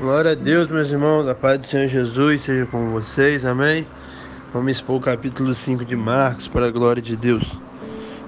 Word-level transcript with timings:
Glória 0.00 0.30
a 0.30 0.34
Deus, 0.36 0.68
meus 0.68 0.88
irmãos, 0.90 1.24
da 1.24 1.34
paz 1.34 1.60
do 1.60 1.66
Senhor 1.66 1.88
Jesus 1.88 2.42
seja 2.42 2.64
com 2.66 2.92
vocês, 2.92 3.44
amém? 3.44 3.84
Vamos 4.54 4.70
expor 4.70 4.94
o 4.94 5.00
capítulo 5.00 5.52
5 5.52 5.84
de 5.84 5.96
Marcos 5.96 6.46
para 6.46 6.68
a 6.68 6.70
glória 6.70 7.02
de 7.02 7.16
Deus. 7.16 7.42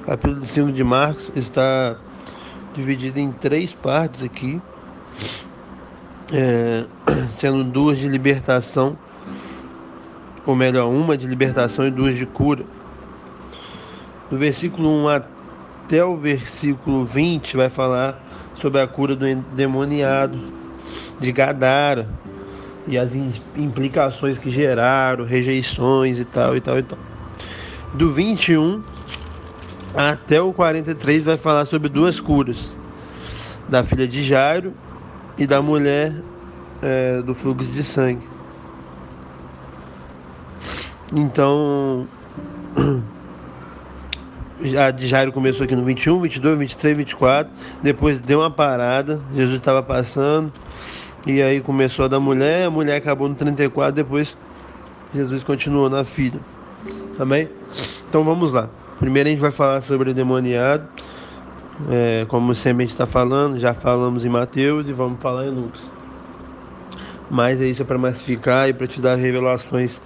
O 0.02 0.04
capítulo 0.04 0.44
5 0.44 0.72
de 0.72 0.82
Marcos 0.82 1.30
está 1.36 1.96
dividido 2.74 3.20
em 3.20 3.30
três 3.30 3.72
partes 3.72 4.24
aqui, 4.24 4.60
é, 6.32 6.86
sendo 7.38 7.62
duas 7.62 7.98
de 7.98 8.08
libertação, 8.08 8.98
ou 10.44 10.56
melhor, 10.56 10.88
uma 10.88 11.16
de 11.16 11.28
libertação 11.28 11.86
e 11.86 11.90
duas 11.92 12.16
de 12.16 12.26
cura. 12.26 12.64
Do 14.28 14.36
versículo 14.36 14.90
1 15.04 15.08
até 15.08 16.04
o 16.04 16.16
versículo 16.16 17.04
20 17.04 17.56
vai 17.56 17.68
falar 17.68 18.20
sobre 18.56 18.80
a 18.80 18.88
cura 18.88 19.14
do 19.14 19.24
endemoniado 19.24 20.59
de 21.18 21.32
Gadara 21.32 22.08
e 22.86 22.98
as 22.98 23.14
implicações 23.56 24.38
que 24.38 24.50
geraram, 24.50 25.24
rejeições 25.24 26.18
e 26.18 26.24
tal 26.24 26.56
e 26.56 26.60
tal 26.60 26.78
e 26.78 26.82
tal. 26.82 26.98
Do 27.94 28.12
21 28.12 28.82
até 29.94 30.40
o 30.40 30.52
43 30.52 31.24
vai 31.24 31.36
falar 31.36 31.66
sobre 31.66 31.88
duas 31.88 32.20
curas: 32.20 32.70
da 33.68 33.82
filha 33.82 34.06
de 34.06 34.22
Jairo 34.22 34.72
e 35.36 35.46
da 35.46 35.60
mulher 35.60 36.12
é, 36.82 37.20
do 37.22 37.34
fluxo 37.34 37.70
de 37.70 37.82
sangue. 37.82 38.28
Então, 41.12 42.06
a 44.78 44.90
de 44.90 45.08
Jairo 45.08 45.32
começou 45.32 45.64
aqui 45.64 45.74
no 45.74 45.84
21, 45.84 46.20
22, 46.20 46.58
23, 46.58 46.96
24. 46.96 47.52
Depois 47.82 48.20
deu 48.20 48.40
uma 48.40 48.50
parada. 48.50 49.20
Jesus 49.34 49.56
estava 49.56 49.82
passando. 49.82 50.52
E 51.26 51.42
aí 51.42 51.60
começou 51.60 52.06
a 52.06 52.08
da 52.08 52.18
mulher, 52.18 52.66
a 52.66 52.70
mulher 52.70 52.96
acabou 52.96 53.28
no 53.28 53.34
34, 53.34 53.92
depois 53.92 54.36
Jesus 55.14 55.44
continuou 55.44 55.90
na 55.90 56.02
filha. 56.02 56.40
Amém? 57.18 57.48
Então 58.08 58.24
vamos 58.24 58.52
lá. 58.52 58.70
Primeiro 58.98 59.28
a 59.28 59.30
gente 59.30 59.40
vai 59.40 59.50
falar 59.50 59.80
sobre 59.82 60.10
o 60.10 60.14
demoniado. 60.14 60.88
É, 61.90 62.24
como 62.28 62.54
sempre 62.54 62.84
a 62.84 62.86
gente 62.86 62.94
está 62.94 63.06
falando, 63.06 63.58
já 63.58 63.74
falamos 63.74 64.24
em 64.24 64.28
Mateus 64.28 64.88
e 64.88 64.92
vamos 64.92 65.20
falar 65.20 65.46
em 65.46 65.50
Lucas. 65.50 65.82
Mas 67.30 67.60
é 67.60 67.66
isso 67.66 67.82
é 67.82 67.84
para 67.84 67.98
massificar 67.98 68.68
e 68.68 68.72
para 68.72 68.86
te 68.86 69.00
dar 69.00 69.16
revelações 69.16 70.00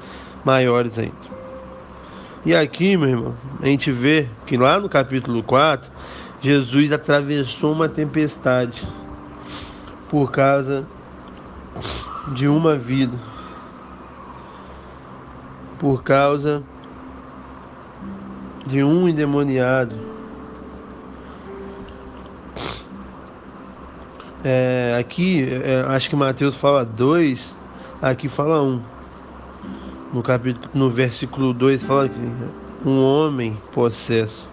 maiores 0.44 0.98
ainda. 0.98 1.34
E 2.44 2.54
aqui, 2.54 2.96
meu 2.96 3.08
irmão, 3.08 3.34
a 3.62 3.66
gente 3.66 3.90
vê 3.90 4.28
que 4.46 4.56
lá 4.56 4.78
no 4.78 4.88
capítulo 4.88 5.42
4, 5.42 5.90
Jesus 6.40 6.92
atravessou 6.92 7.72
uma 7.72 7.88
tempestade 7.88 8.86
por 10.08 10.30
causa 10.30 10.86
de 12.32 12.48
uma 12.48 12.76
vida 12.76 13.16
por 15.78 16.02
causa 16.02 16.62
de 18.66 18.82
um 18.82 19.08
endemoniado. 19.08 19.94
É, 24.42 24.96
aqui, 24.98 25.42
é, 25.42 25.84
acho 25.88 26.10
que 26.10 26.16
Mateus 26.16 26.54
fala 26.56 26.84
dois, 26.84 27.54
aqui 28.00 28.28
fala 28.28 28.62
um. 28.62 28.80
No, 30.12 30.22
capítulo, 30.22 30.70
no 30.72 30.88
versículo 30.88 31.52
2 31.52 31.82
fala 31.82 32.08
que 32.08 32.20
um 32.86 33.02
homem 33.02 33.60
possesso. 33.72 34.48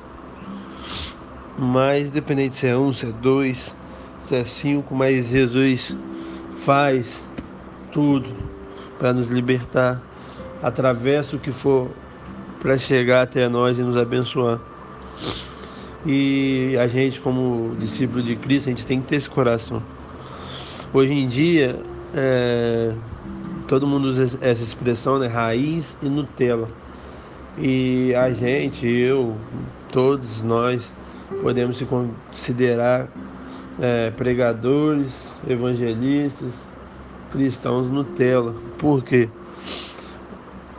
Mas, 1.58 2.08
independente 2.08 2.56
se 2.56 2.68
é 2.68 2.76
um, 2.76 2.92
se 2.92 3.06
é 3.06 3.12
dois, 3.12 3.76
se 4.24 4.36
é 4.36 4.44
cinco, 4.44 4.96
mas 4.96 5.28
Jesus 5.28 5.96
faz 6.66 7.24
tudo 7.92 8.30
para 9.00 9.14
nos 9.14 9.28
libertar, 9.28 10.02
atravessa 10.62 11.36
o 11.36 11.40
que 11.40 11.52
for 11.52 11.90
para 12.62 12.78
chegar 12.78 13.24
até 13.24 13.50
nós 13.50 13.80
e 13.80 13.82
nos 13.82 13.98
abençoar. 13.98 14.60
E 16.06 16.76
a 16.80 16.88
gente, 16.88 17.20
como 17.20 17.76
discípulo 17.80 18.24
de 18.24 18.36
Cristo, 18.36 18.68
a 18.68 18.70
gente 18.70 18.86
tem 18.86 19.02
que 19.02 19.08
ter 19.08 19.16
esse 19.18 19.30
coração. 19.30 19.82
Hoje 20.94 21.14
em 21.14 21.28
dia, 21.28 21.80
é, 22.14 22.94
todo 23.68 23.88
mundo 23.88 24.06
usa 24.06 24.38
essa 24.42 24.64
expressão, 24.64 25.18
né? 25.18 25.28
Raiz 25.28 25.96
e 26.02 26.10
Nutella. 26.10 26.68
E 27.58 28.14
a 28.16 28.32
gente, 28.32 28.86
eu, 28.88 29.36
todos 29.92 30.42
nós, 30.44 30.92
podemos 31.42 31.78
se 31.78 31.86
considerar 31.86 33.08
é, 33.80 34.12
pregadores, 34.12 35.12
evangelistas, 35.48 36.54
cristãos 37.32 37.88
Nutella. 37.88 38.56
Por 38.78 39.04
quê? 39.04 39.30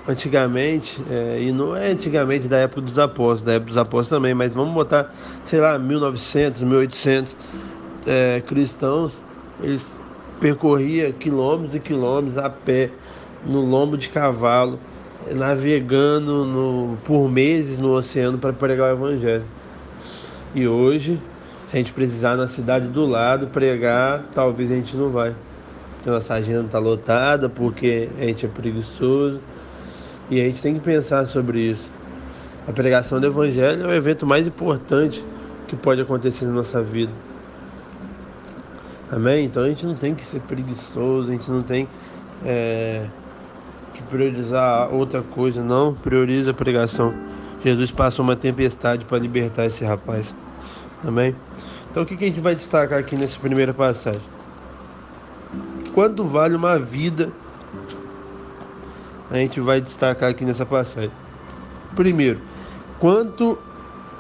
Antigamente, 0.08 1.00
é, 1.08 1.40
e 1.40 1.52
não 1.52 1.76
é 1.76 1.90
antigamente 1.90 2.48
da 2.48 2.58
época 2.58 2.80
dos 2.80 2.98
apóstolos, 2.98 3.42
da 3.42 3.52
época 3.52 3.68
dos 3.68 3.78
apóstolos 3.78 4.08
também, 4.08 4.34
mas 4.34 4.52
vamos 4.52 4.74
botar, 4.74 5.14
sei 5.44 5.60
lá, 5.60 5.78
1900, 5.78 6.60
1800 6.62 7.36
é, 8.06 8.40
cristãos, 8.40 9.14
eles 9.60 9.84
percorriam 10.40 11.12
quilômetros 11.12 11.74
e 11.76 11.80
quilômetros 11.80 12.36
a 12.36 12.50
pé, 12.50 12.90
no 13.46 13.60
lombo 13.60 13.96
de 13.96 14.08
cavalo, 14.08 14.78
navegando 15.30 16.44
no, 16.44 16.96
por 17.04 17.28
meses 17.28 17.78
no 17.78 17.92
oceano 17.92 18.38
para 18.38 18.52
pregar 18.52 18.92
o 18.92 18.96
evangelho. 18.96 19.44
E 20.52 20.66
hoje 20.66 21.18
se 21.72 21.78
a 21.78 21.80
gente 21.80 21.92
precisar 21.94 22.36
na 22.36 22.46
cidade 22.48 22.88
do 22.88 23.06
lado 23.06 23.46
pregar, 23.46 24.24
talvez 24.34 24.70
a 24.70 24.74
gente 24.74 24.94
não 24.94 25.08
vai. 25.08 25.34
Porque 25.94 26.10
nossa 26.10 26.34
agenda 26.34 26.66
está 26.66 26.78
lotada, 26.78 27.48
porque 27.48 28.10
a 28.18 28.24
gente 28.24 28.44
é 28.44 28.48
preguiçoso. 28.48 29.40
E 30.28 30.38
a 30.38 30.44
gente 30.44 30.60
tem 30.60 30.74
que 30.74 30.80
pensar 30.80 31.26
sobre 31.26 31.60
isso. 31.60 31.88
A 32.68 32.72
pregação 32.72 33.18
do 33.18 33.26
Evangelho 33.26 33.84
é 33.84 33.86
o 33.86 33.94
evento 33.94 34.26
mais 34.26 34.46
importante 34.46 35.24
que 35.66 35.74
pode 35.74 36.02
acontecer 36.02 36.44
na 36.44 36.52
nossa 36.52 36.82
vida. 36.82 37.10
Amém? 39.10 39.46
Então 39.46 39.62
a 39.62 39.68
gente 39.70 39.86
não 39.86 39.94
tem 39.94 40.14
que 40.14 40.26
ser 40.26 40.40
preguiçoso, 40.40 41.30
a 41.30 41.32
gente 41.32 41.50
não 41.50 41.62
tem 41.62 41.88
é, 42.44 43.06
que 43.94 44.02
priorizar 44.02 44.92
outra 44.92 45.22
coisa, 45.22 45.62
não. 45.62 45.94
Prioriza 45.94 46.50
a 46.50 46.54
pregação. 46.54 47.14
Jesus 47.64 47.90
passou 47.90 48.22
uma 48.22 48.36
tempestade 48.36 49.06
para 49.06 49.18
libertar 49.18 49.64
esse 49.64 49.82
rapaz. 49.82 50.34
Amém? 51.04 51.34
Então 51.90 52.02
o 52.02 52.06
que, 52.06 52.14
a 52.14 52.28
gente 52.28 52.40
vai 52.40 52.54
destacar 52.54 52.98
aqui 52.98 53.16
nessa 53.16 53.38
primeira 53.38 53.74
passagem? 53.74 54.22
Quanto 55.92 56.24
vale 56.24 56.54
uma 56.54 56.78
vida? 56.78 57.30
A 59.30 59.36
gente 59.36 59.60
vai 59.60 59.80
destacar 59.80 60.30
aqui 60.30 60.44
nessa 60.44 60.64
passagem. 60.64 61.10
Primeiro, 61.96 62.40
quanto 62.98 63.58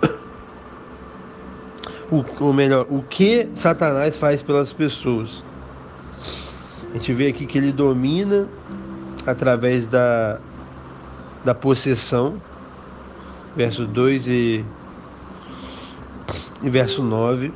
o, 2.10 2.24
ou 2.40 2.52
melhor, 2.52 2.86
o 2.90 3.02
que 3.02 3.48
Satanás 3.54 4.18
faz 4.18 4.42
pelas 4.42 4.72
pessoas. 4.72 5.42
A 6.90 6.94
gente 6.94 7.12
vê 7.14 7.28
aqui 7.28 7.46
que 7.46 7.56
ele 7.56 7.72
domina 7.72 8.46
através 9.26 9.86
da, 9.86 10.38
da 11.42 11.54
possessão, 11.54 12.34
verso 13.56 13.86
2 13.86 14.26
e 14.26 14.64
verso 16.70 17.02
9. 17.02 17.52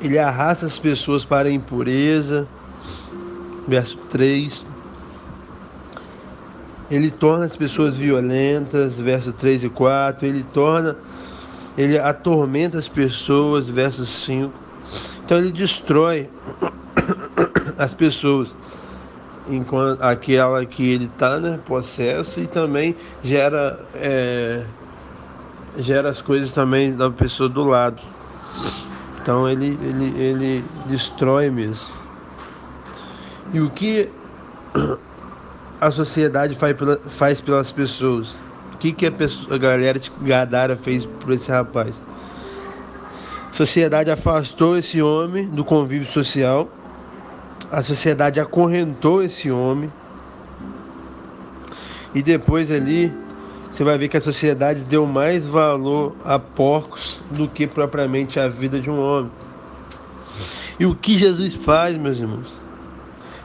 Ele 0.00 0.18
arrasta 0.18 0.66
as 0.66 0.78
pessoas 0.78 1.24
para 1.24 1.48
a 1.48 1.52
impureza. 1.52 2.46
Verso 3.66 3.96
3. 4.10 4.64
Ele 6.90 7.10
torna 7.10 7.46
as 7.46 7.56
pessoas 7.56 7.96
violentas, 7.96 8.96
verso 8.98 9.32
3 9.32 9.64
e 9.64 9.68
4. 9.68 10.26
Ele 10.26 10.44
torna, 10.52 10.96
ele 11.76 11.98
atormenta 11.98 12.78
as 12.78 12.88
pessoas, 12.88 13.66
verso 13.66 14.04
5. 14.04 14.52
Então 15.24 15.38
ele 15.38 15.50
destrói 15.50 16.28
as 17.78 17.94
pessoas 17.94 18.54
enquanto 19.48 20.02
aquela 20.02 20.64
que 20.64 20.88
ele 20.90 21.04
está, 21.06 21.38
né, 21.38 21.58
possesso 21.66 22.40
e 22.40 22.46
também 22.46 22.94
gera 23.22 23.78
é, 23.94 24.64
gera 25.78 26.10
as 26.10 26.20
coisas 26.20 26.52
também 26.52 26.94
da 26.94 27.10
pessoa 27.10 27.48
do 27.48 27.64
lado. 27.64 28.00
Então 29.20 29.48
ele, 29.48 29.78
ele, 29.82 30.20
ele 30.20 30.64
destrói 30.86 31.50
mesmo. 31.50 31.88
E 33.52 33.60
o 33.60 33.70
que 33.70 34.08
a 35.80 35.90
sociedade 35.90 36.54
faz, 36.54 36.76
pela, 36.76 36.98
faz 37.06 37.40
pelas 37.40 37.72
pessoas? 37.72 38.34
O 38.74 38.78
que, 38.78 38.92
que 38.92 39.06
a, 39.06 39.12
pessoa, 39.12 39.54
a 39.54 39.58
galera 39.58 39.98
de 39.98 40.10
Gadara 40.22 40.76
fez 40.76 41.06
por 41.06 41.32
esse 41.32 41.50
rapaz? 41.50 41.94
A 43.50 43.56
sociedade 43.56 44.10
afastou 44.10 44.76
esse 44.76 45.00
homem 45.00 45.46
do 45.48 45.64
convívio 45.64 46.10
social. 46.10 46.68
A 47.70 47.82
sociedade 47.82 48.40
acorrentou 48.40 49.22
esse 49.22 49.50
homem. 49.50 49.92
E 52.14 52.22
depois 52.22 52.70
ali 52.70 53.12
você 53.74 53.82
vai 53.82 53.98
ver 53.98 54.06
que 54.06 54.16
a 54.16 54.20
sociedade 54.20 54.84
deu 54.84 55.04
mais 55.04 55.48
valor 55.48 56.14
a 56.24 56.38
porcos 56.38 57.20
do 57.32 57.48
que 57.48 57.66
propriamente 57.66 58.38
a 58.38 58.46
vida 58.46 58.78
de 58.78 58.88
um 58.88 59.00
homem. 59.00 59.32
E 60.78 60.86
o 60.86 60.94
que 60.94 61.18
Jesus 61.18 61.56
faz, 61.56 61.98
meus 61.98 62.20
irmãos? 62.20 62.56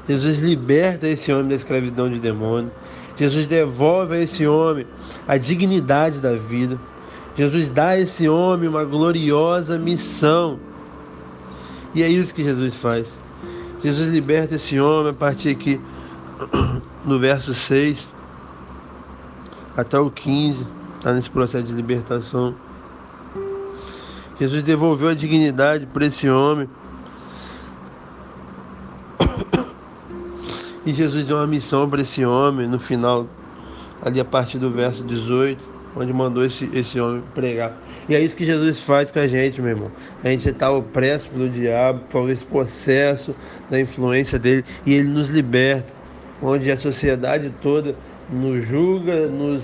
Jesus 0.07 0.37
liberta 0.37 1.07
esse 1.07 1.31
homem 1.33 1.47
da 1.47 1.55
escravidão 1.55 2.07
de 2.07 2.19
demônio. 2.19 2.71
Jesus 3.17 3.47
devolve 3.47 4.17
a 4.17 4.19
esse 4.19 4.45
homem 4.45 4.85
a 5.27 5.35
dignidade 5.35 6.19
da 6.19 6.33
vida. 6.33 6.79
Jesus 7.35 7.71
dá 7.71 7.89
a 7.89 7.99
esse 7.99 8.29
homem 8.29 8.69
uma 8.69 8.85
gloriosa 8.85 9.79
missão. 9.79 10.59
E 11.95 12.03
é 12.03 12.07
isso 12.07 12.35
que 12.35 12.43
Jesus 12.43 12.75
faz. 12.75 13.07
Jesus 13.83 14.13
liberta 14.13 14.53
esse 14.53 14.79
homem 14.79 15.09
a 15.09 15.13
partir 15.13 15.49
aqui 15.49 15.81
no 17.03 17.17
verso 17.17 17.51
6 17.51 18.18
até 19.79 19.99
o 19.99 20.11
15, 20.11 20.65
está 20.97 21.13
nesse 21.13 21.29
processo 21.29 21.65
de 21.65 21.73
libertação. 21.73 22.53
Jesus 24.39 24.63
devolveu 24.63 25.09
a 25.09 25.13
dignidade 25.13 25.85
para 25.85 26.05
esse 26.05 26.29
homem. 26.29 26.69
E 30.85 30.93
Jesus 30.93 31.25
deu 31.25 31.35
uma 31.35 31.45
missão 31.45 31.89
para 31.89 32.01
esse 32.01 32.25
homem 32.25 32.65
no 32.65 32.79
final, 32.79 33.27
ali 34.01 34.19
a 34.19 34.25
partir 34.25 34.57
do 34.57 34.71
verso 34.71 35.03
18, 35.03 35.61
onde 35.95 36.11
mandou 36.13 36.43
esse, 36.43 36.69
esse 36.73 36.99
homem 36.99 37.21
pregar. 37.35 37.77
E 38.07 38.15
é 38.15 38.21
isso 38.21 38.35
que 38.35 38.45
Jesus 38.45 38.79
faz 38.79 39.11
com 39.11 39.19
a 39.19 39.27
gente, 39.27 39.61
meu 39.61 39.71
irmão. 39.71 39.91
A 40.23 40.29
gente 40.29 40.49
está 40.49 40.71
opresso 40.71 41.29
pelo 41.29 41.49
diabo, 41.49 41.99
por 42.09 42.29
esse 42.29 42.45
processo 42.45 43.35
da 43.69 43.79
influência 43.79 44.39
dele, 44.39 44.63
e 44.85 44.93
ele 44.93 45.09
nos 45.09 45.27
liberta, 45.29 45.93
onde 46.41 46.71
a 46.71 46.77
sociedade 46.77 47.53
toda 47.61 47.93
nos 48.31 48.65
julga, 48.65 49.27
nos 49.27 49.63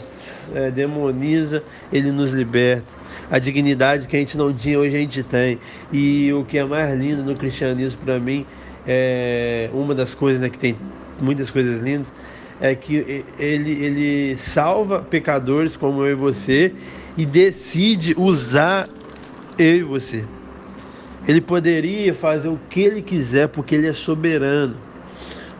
é, 0.53 0.71
demoniza, 0.71 1.63
ele 1.91 2.11
nos 2.11 2.31
liberta. 2.31 2.83
A 3.29 3.39
dignidade 3.39 4.07
que 4.07 4.15
a 4.15 4.19
gente 4.19 4.37
não 4.37 4.53
tinha, 4.53 4.79
hoje 4.79 4.95
a 4.95 4.99
gente 4.99 5.23
tem. 5.23 5.59
E 5.91 6.31
o 6.33 6.43
que 6.43 6.57
é 6.57 6.63
mais 6.63 6.97
lindo 6.99 7.23
no 7.23 7.35
cristianismo 7.35 7.99
para 8.03 8.19
mim, 8.19 8.45
é 8.87 9.69
uma 9.73 9.95
das 9.95 10.13
coisas 10.13 10.41
né, 10.41 10.49
que 10.49 10.59
tem 10.59 10.75
muitas 11.19 11.49
coisas 11.49 11.81
lindas, 11.81 12.11
é 12.61 12.75
que 12.75 13.25
ele, 13.39 13.71
ele 13.71 14.37
salva 14.37 14.99
pecadores 15.01 15.75
como 15.75 16.05
eu 16.05 16.11
e 16.11 16.15
você 16.15 16.73
e 17.17 17.25
decide 17.25 18.13
usar 18.17 18.87
eu 19.57 19.75
e 19.75 19.83
você. 19.83 20.23
Ele 21.27 21.41
poderia 21.41 22.13
fazer 22.13 22.47
o 22.47 22.59
que 22.69 22.81
ele 22.81 23.01
quiser 23.01 23.47
porque 23.47 23.75
ele 23.75 23.87
é 23.87 23.93
soberano. 23.93 24.75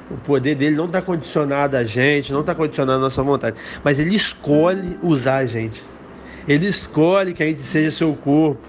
O 0.10 0.18
poder 0.18 0.56
dele 0.56 0.75
não 0.75 0.86
está 0.86 1.02
condicionado 1.02 1.75
a 1.75 1.84
gente, 1.84 2.31
não 2.31 2.42
está 2.42 2.54
condicionado 2.54 3.00
à 3.00 3.02
nossa 3.02 3.24
vontade, 3.24 3.57
mas 3.84 3.98
ele 3.98 4.16
escolhe 4.16 5.00
usar 5.02 5.38
a 5.38 5.46
gente. 5.46 5.84
Ele 6.48 6.68
escolhe 6.68 7.34
que 7.34 7.42
a 7.42 7.48
gente 7.48 7.63
seja 7.63 7.92
seu 7.92 8.13
corpo. 8.13 8.62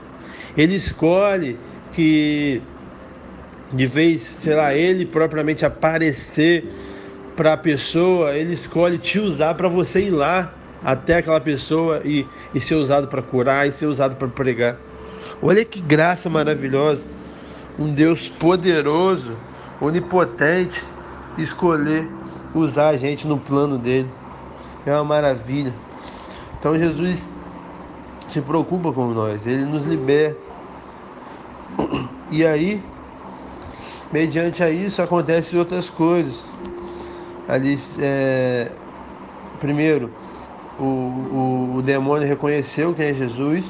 Ele 0.56 0.74
escolhe 0.74 1.58
que, 1.92 2.62
de 3.72 3.86
vez, 3.86 4.34
sei 4.40 4.54
lá, 4.54 4.74
ele 4.74 5.04
propriamente 5.04 5.66
aparecer 5.66 6.64
para 7.36 7.52
a 7.52 7.56
pessoa, 7.56 8.34
ele 8.34 8.54
escolhe 8.54 8.96
te 8.96 9.18
usar 9.20 9.54
para 9.54 9.68
você 9.68 10.06
ir 10.06 10.10
lá 10.10 10.54
até 10.82 11.16
aquela 11.16 11.40
pessoa 11.40 12.00
e, 12.02 12.26
e 12.54 12.60
ser 12.60 12.76
usado 12.76 13.08
para 13.08 13.20
curar 13.20 13.68
e 13.68 13.72
ser 13.72 13.86
usado 13.86 14.16
para 14.16 14.28
pregar. 14.28 14.78
Olha 15.42 15.64
que 15.64 15.80
graça 15.80 16.30
maravilhosa. 16.30 17.02
Um 17.78 17.92
Deus 17.92 18.28
poderoso, 18.28 19.36
onipotente, 19.82 20.82
escolher 21.38 22.08
usar 22.54 22.88
a 22.88 22.96
gente 22.96 23.26
no 23.26 23.38
plano 23.38 23.78
dele. 23.78 24.10
É 24.84 24.92
uma 24.92 25.04
maravilha. 25.04 25.74
Então 26.58 26.76
Jesus 26.76 27.20
se 28.30 28.40
preocupa 28.40 28.92
com 28.92 29.06
nós, 29.08 29.46
ele 29.46 29.64
nos 29.64 29.84
liberta. 29.86 30.40
E 32.30 32.44
aí, 32.44 32.82
mediante 34.12 34.62
a 34.62 34.70
isso, 34.70 35.00
acontecem 35.00 35.58
outras 35.58 35.88
coisas. 35.88 36.34
Ali, 37.48 37.78
é, 37.98 38.70
primeiro, 39.60 40.10
o, 40.78 40.84
o, 40.84 41.74
o 41.76 41.82
demônio 41.82 42.26
reconheceu 42.26 42.92
quem 42.94 43.06
é 43.06 43.14
Jesus, 43.14 43.64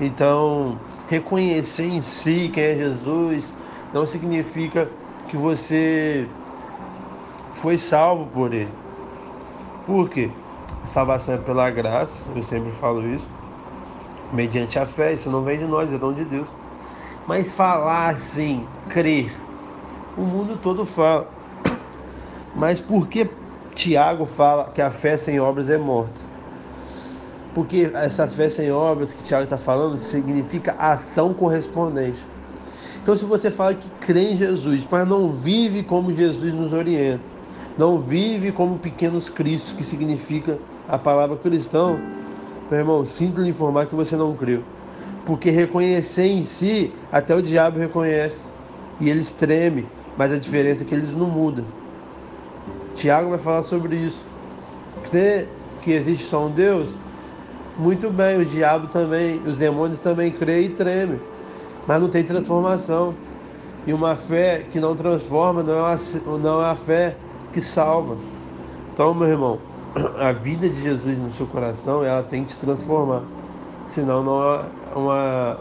então 0.00 0.78
reconhecer 1.08 1.86
em 1.86 2.02
si 2.02 2.50
quem 2.52 2.64
é 2.64 2.74
Jesus 2.74 3.44
não 3.94 4.06
significa 4.06 4.90
que 5.28 5.36
você 5.36 6.26
foi 7.56 7.78
salvo 7.78 8.26
por 8.26 8.52
ele. 8.52 8.72
Por 9.86 10.08
quê? 10.08 10.30
A 10.84 10.88
salvação 10.88 11.34
é 11.34 11.38
pela 11.38 11.70
graça, 11.70 12.12
eu 12.34 12.42
sempre 12.42 12.70
falo 12.72 13.06
isso, 13.06 13.26
mediante 14.32 14.78
a 14.78 14.86
fé, 14.86 15.14
isso 15.14 15.30
não 15.30 15.42
vem 15.42 15.58
de 15.58 15.64
nós, 15.64 15.92
é 15.92 15.98
dom 15.98 16.12
de 16.12 16.24
Deus. 16.24 16.48
Mas 17.26 17.52
falar 17.52 18.10
assim, 18.10 18.64
crer, 18.88 19.32
o 20.16 20.22
mundo 20.22 20.58
todo 20.62 20.84
fala. 20.84 21.28
Mas 22.54 22.80
por 22.80 23.08
que 23.08 23.28
Tiago 23.74 24.24
fala 24.24 24.70
que 24.72 24.80
a 24.80 24.90
fé 24.90 25.16
sem 25.18 25.40
obras 25.40 25.68
é 25.68 25.76
morta? 25.76 26.26
Porque 27.54 27.90
essa 27.94 28.28
fé 28.28 28.48
sem 28.48 28.70
obras 28.70 29.12
que 29.12 29.22
Tiago 29.22 29.44
está 29.44 29.56
falando 29.56 29.96
significa 29.98 30.72
ação 30.78 31.34
correspondente. 31.34 32.24
Então, 33.02 33.16
se 33.16 33.24
você 33.24 33.50
fala 33.50 33.74
que 33.74 33.88
crê 34.00 34.32
em 34.32 34.36
Jesus, 34.36 34.86
mas 34.90 35.06
não 35.06 35.32
vive 35.32 35.82
como 35.82 36.14
Jesus 36.14 36.52
nos 36.52 36.72
orienta, 36.72 37.35
não 37.78 37.98
vive 37.98 38.52
como 38.52 38.78
pequenos 38.78 39.28
cristos, 39.28 39.72
que 39.72 39.84
significa 39.84 40.58
a 40.88 40.96
palavra 40.96 41.36
cristão, 41.36 41.98
meu 42.70 42.80
irmão, 42.80 43.04
sinto 43.04 43.40
lhe 43.40 43.50
informar 43.50 43.86
que 43.86 43.94
você 43.94 44.16
não 44.16 44.34
creu. 44.34 44.62
Porque 45.24 45.50
reconhecer 45.50 46.26
em 46.26 46.44
si, 46.44 46.92
até 47.12 47.34
o 47.34 47.42
diabo 47.42 47.78
reconhece. 47.78 48.38
E 49.00 49.10
eles 49.10 49.30
tremem, 49.30 49.86
mas 50.16 50.32
a 50.32 50.38
diferença 50.38 50.82
é 50.82 50.86
que 50.86 50.94
eles 50.94 51.10
não 51.12 51.28
mudam. 51.28 51.64
Tiago 52.94 53.30
vai 53.30 53.38
falar 53.38 53.62
sobre 53.62 53.96
isso. 53.96 54.24
Crer 55.10 55.48
que 55.82 55.92
existe 55.92 56.26
só 56.26 56.46
um 56.46 56.50
Deus? 56.50 56.88
Muito 57.78 58.10
bem, 58.10 58.38
o 58.38 58.44
diabo 58.44 58.86
também, 58.86 59.38
os 59.46 59.58
demônios 59.58 60.00
também 60.00 60.32
creem 60.32 60.66
e 60.66 60.68
tremem, 60.70 61.20
mas 61.86 62.00
não 62.00 62.08
tem 62.08 62.24
transformação. 62.24 63.14
E 63.86 63.92
uma 63.92 64.16
fé 64.16 64.64
que 64.70 64.80
não 64.80 64.96
transforma 64.96 65.62
não 65.62 65.74
é, 65.74 65.96
uma, 66.26 66.38
não 66.38 66.62
é 66.62 66.70
a 66.70 66.74
fé 66.74 67.16
que 67.56 67.62
salva. 67.62 68.18
Então, 68.92 69.14
meu 69.14 69.28
irmão, 69.28 69.58
a 70.18 70.30
vida 70.30 70.68
de 70.68 70.82
Jesus 70.82 71.16
no 71.16 71.32
seu 71.32 71.46
coração, 71.46 72.04
ela 72.04 72.22
tem 72.22 72.44
que 72.44 72.52
te 72.52 72.58
transformar. 72.58 73.22
Senão 73.94 74.22
não 74.22 74.42
é 74.42 74.64
uma, 74.94 75.58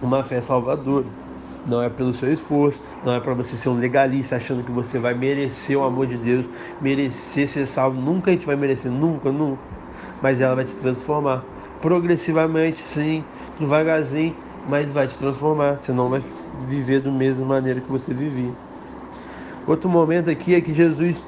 uma 0.00 0.24
fé 0.24 0.40
salvadora 0.40 1.04
não 1.66 1.80
é 1.80 1.88
pelo 1.88 2.12
seu 2.14 2.32
esforço, 2.32 2.80
não 3.04 3.12
é 3.12 3.20
para 3.20 3.34
você 3.34 3.54
ser 3.54 3.68
um 3.68 3.78
legalista 3.78 4.34
achando 4.34 4.64
que 4.64 4.72
você 4.72 4.98
vai 4.98 5.14
merecer 5.14 5.78
o 5.78 5.84
amor 5.84 6.08
de 6.08 6.16
Deus, 6.16 6.44
merecer 6.80 7.48
ser 7.48 7.68
salvo. 7.68 8.00
Nunca 8.00 8.30
a 8.30 8.34
gente 8.34 8.44
vai 8.46 8.56
merecer, 8.56 8.90
nunca, 8.90 9.30
nunca. 9.30 9.62
Mas 10.20 10.40
ela 10.40 10.56
vai 10.56 10.64
te 10.64 10.74
transformar. 10.74 11.44
Progressivamente, 11.80 12.80
sim, 12.80 13.22
devagarzinho, 13.60 14.34
mas 14.68 14.90
vai 14.90 15.06
te 15.06 15.16
transformar. 15.16 15.78
Você 15.82 15.92
não 15.92 16.08
vai 16.08 16.20
viver 16.66 17.00
da 17.00 17.12
mesma 17.12 17.44
maneira 17.44 17.80
que 17.80 17.90
você 17.92 18.12
vivia. 18.12 18.52
Outro 19.66 19.88
momento 19.88 20.28
aqui 20.28 20.54
é 20.54 20.60
que 20.60 20.72
Jesus 20.72 21.24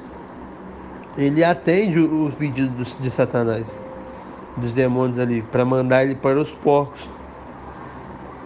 ele 1.17 1.43
atende 1.43 1.99
os 1.99 2.33
pedidos 2.33 2.97
de 2.99 3.09
Satanás, 3.09 3.65
dos 4.57 4.71
demônios 4.73 5.19
ali, 5.19 5.41
para 5.41 5.63
mandar 5.63 6.03
ele 6.03 6.15
para 6.15 6.39
os 6.39 6.51
porcos. 6.51 7.09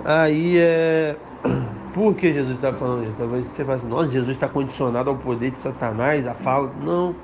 Aí 0.05 0.58
é 0.58 1.15
por 1.93 2.13
que 2.15 2.34
Jesus 2.34 2.55
está 2.55 2.72
falando 2.72 3.03
isso? 3.03 3.15
Talvez 3.17 3.46
você 3.48 3.65
fale 3.65 3.77
assim, 3.77 3.88
nossa, 3.88 4.10
Jesus 4.10 4.31
está 4.31 4.48
condicionado 4.48 5.10
ao 5.10 5.15
poder 5.15 5.51
de 5.51 5.60
Satanás, 5.60 6.27
a 6.27 6.34
fala. 6.34 6.72
Não. 6.84 7.15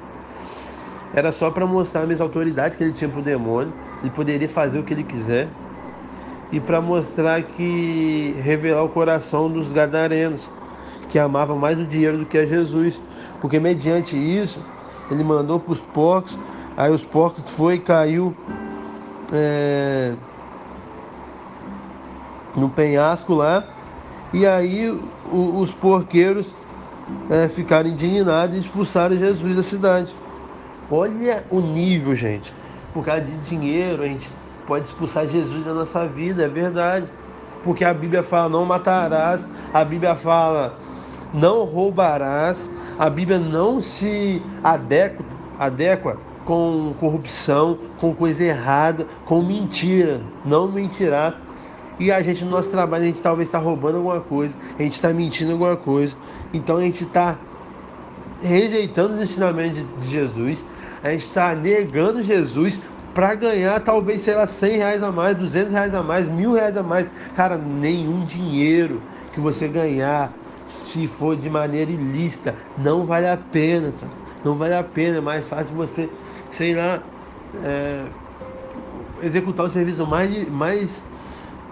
Era 1.13 1.31
só 1.31 1.49
para 1.51 1.65
mostrar 1.65 2.09
as 2.11 2.19
autoridades 2.19 2.77
que 2.77 2.83
ele 2.83 2.91
tinha 2.91 3.09
para 3.09 3.19
o 3.19 3.23
demônio. 3.23 3.73
Ele 4.01 4.11
poderia 4.11 4.49
fazer 4.49 4.79
o 4.79 4.83
que 4.83 4.93
ele 4.93 5.03
quiser. 5.03 5.47
E 6.51 6.59
para 6.59 6.81
mostrar 6.81 7.41
que 7.41 8.35
revelar 8.43 8.83
o 8.83 8.89
coração 8.89 9.49
dos 9.49 9.71
gadarenos, 9.71 10.49
que 11.09 11.19
amavam 11.19 11.57
mais 11.57 11.77
o 11.77 11.85
dinheiro 11.85 12.19
do 12.19 12.25
que 12.25 12.37
a 12.37 12.45
Jesus. 12.45 12.99
Porque 13.41 13.59
mediante 13.59 14.15
isso, 14.15 14.59
ele 15.11 15.23
mandou 15.23 15.59
para 15.59 15.73
os 15.73 15.79
porcos, 15.79 16.37
aí 16.75 16.91
os 16.91 17.03
porcos 17.03 17.49
foi 17.49 17.75
e 17.75 17.79
caiu 17.79 18.35
é, 19.31 20.13
no 22.55 22.69
penhasco 22.69 23.33
lá 23.33 23.67
e 24.33 24.45
aí 24.45 24.89
o, 25.31 25.59
os 25.59 25.71
porqueiros 25.71 26.45
é, 27.29 27.47
ficaram 27.47 27.89
indignados 27.89 28.57
e 28.57 28.59
expulsaram 28.59 29.17
Jesus 29.17 29.55
da 29.55 29.63
cidade. 29.63 30.13
Olha 30.91 31.45
o 31.49 31.61
nível, 31.61 32.15
gente. 32.15 32.53
Por 32.93 33.05
causa 33.05 33.21
de 33.21 33.37
dinheiro, 33.37 34.03
a 34.03 34.07
gente 34.07 34.29
pode 34.67 34.85
expulsar 34.85 35.27
Jesus 35.27 35.63
da 35.63 35.73
nossa 35.73 36.05
vida, 36.07 36.43
é 36.43 36.47
verdade. 36.49 37.07
Porque 37.65 37.83
a 37.83 37.93
Bíblia 37.93 38.23
fala 38.23 38.47
não 38.47 38.63
matarás, 38.63 39.45
a 39.73 39.83
Bíblia 39.83 40.15
fala 40.15 40.77
não 41.33 41.65
roubarás, 41.65 42.57
a 42.97 43.09
Bíblia 43.09 43.39
não 43.39 43.81
se 43.81 44.41
adequa, 44.63 45.25
adequa 45.59 46.17
com 46.45 46.93
corrupção, 46.99 47.79
com 47.97 48.13
coisa 48.13 48.43
errada, 48.43 49.07
com 49.25 49.41
mentira. 49.41 50.21
Não 50.45 50.67
mentirás. 50.67 51.33
E 51.99 52.11
a 52.11 52.21
gente 52.21 52.45
no 52.45 52.51
nosso 52.51 52.69
trabalho, 52.69 53.03
a 53.03 53.07
gente 53.07 53.21
talvez 53.21 53.47
está 53.47 53.57
roubando 53.57 53.97
alguma 53.97 54.19
coisa, 54.19 54.53
a 54.77 54.83
gente 54.83 54.93
está 54.93 55.09
mentindo 55.09 55.53
alguma 55.53 55.75
coisa. 55.75 56.13
Então 56.53 56.77
a 56.77 56.81
gente 56.81 57.03
está 57.03 57.37
rejeitando 58.41 59.15
os 59.15 59.23
ensinamentos 59.23 59.83
de 60.01 60.09
Jesus, 60.09 60.59
a 61.01 61.09
gente 61.09 61.23
está 61.23 61.55
negando 61.55 62.23
Jesus 62.23 62.79
para 63.15 63.33
ganhar 63.33 63.79
talvez, 63.79 64.23
sei 64.23 64.35
lá, 64.35 64.45
100 64.45 64.77
reais 64.77 65.01
a 65.01 65.09
mais, 65.09 65.37
200 65.37 65.71
reais 65.71 65.95
a 65.95 66.03
mais, 66.03 66.27
mil 66.27 66.53
reais 66.53 66.75
a 66.75 66.83
mais. 66.83 67.09
Cara, 67.33 67.57
nenhum 67.57 68.25
dinheiro 68.25 69.01
que 69.33 69.39
você 69.39 69.69
ganhar, 69.69 70.33
se 70.91 71.07
for 71.07 71.37
de 71.37 71.49
maneira 71.49 71.89
ilícita, 71.89 72.53
não 72.77 73.05
vale 73.05 73.25
a 73.25 73.37
pena, 73.37 73.93
cara. 73.93 74.11
Não 74.43 74.57
vale 74.57 74.73
a 74.73 74.83
pena, 74.83 75.17
é 75.17 75.21
mais 75.21 75.47
fácil 75.47 75.73
você, 75.75 76.09
sei 76.51 76.75
lá, 76.75 77.01
é, 77.63 78.03
executar 79.23 79.65
o 79.65 79.69
serviço 79.69 80.05
mais, 80.05 80.51
mais, 80.51 80.89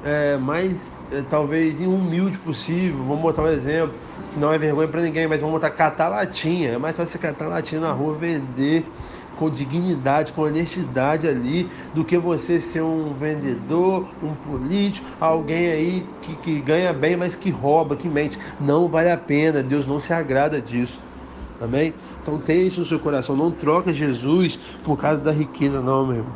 é, 0.05 0.37
mais 0.37 0.71
é, 1.11 1.23
talvez 1.29 1.77
humilde 1.77 2.37
possível. 2.37 2.99
Vamos 2.99 3.21
botar 3.21 3.41
um 3.41 3.49
exemplo, 3.49 3.93
que 4.33 4.39
não 4.39 4.51
é 4.51 4.57
vergonha 4.57 4.87
para 4.87 5.01
ninguém, 5.01 5.27
mas 5.27 5.41
vamos 5.41 5.55
botar 5.55 5.71
catar 5.71 6.07
latinha. 6.07 6.71
É 6.71 6.77
mais 6.77 6.95
fácil 6.95 7.11
você 7.11 7.17
catar 7.17 7.47
latinha 7.47 7.81
na 7.81 7.91
rua, 7.91 8.15
vender 8.15 8.85
com 9.37 9.49
dignidade, 9.49 10.31
com 10.33 10.43
honestidade 10.43 11.27
ali, 11.27 11.69
do 11.93 12.03
que 12.03 12.17
você 12.17 12.59
ser 12.59 12.81
um 12.81 13.13
vendedor, 13.13 14.07
um 14.21 14.33
político, 14.49 15.05
alguém 15.19 15.71
aí 15.71 16.05
que, 16.21 16.35
que 16.35 16.59
ganha 16.59 16.93
bem, 16.93 17.17
mas 17.17 17.35
que 17.35 17.49
rouba, 17.49 17.95
que 17.95 18.07
mente. 18.07 18.37
Não 18.59 18.87
vale 18.87 19.11
a 19.11 19.17
pena, 19.17 19.63
Deus 19.63 19.87
não 19.87 19.99
se 19.99 20.13
agrada 20.13 20.61
disso. 20.61 20.99
Amém? 21.61 21.93
Então 22.21 22.39
tenha 22.39 22.63
isso 22.63 22.81
no 22.81 22.85
seu 22.85 22.99
coração. 22.99 23.35
Não 23.35 23.51
troca 23.51 23.93
Jesus 23.93 24.59
por 24.83 24.97
causa 24.97 25.19
da 25.19 25.31
riqueza, 25.31 25.81
não, 25.81 26.05
meu 26.05 26.17
irmão. 26.17 26.33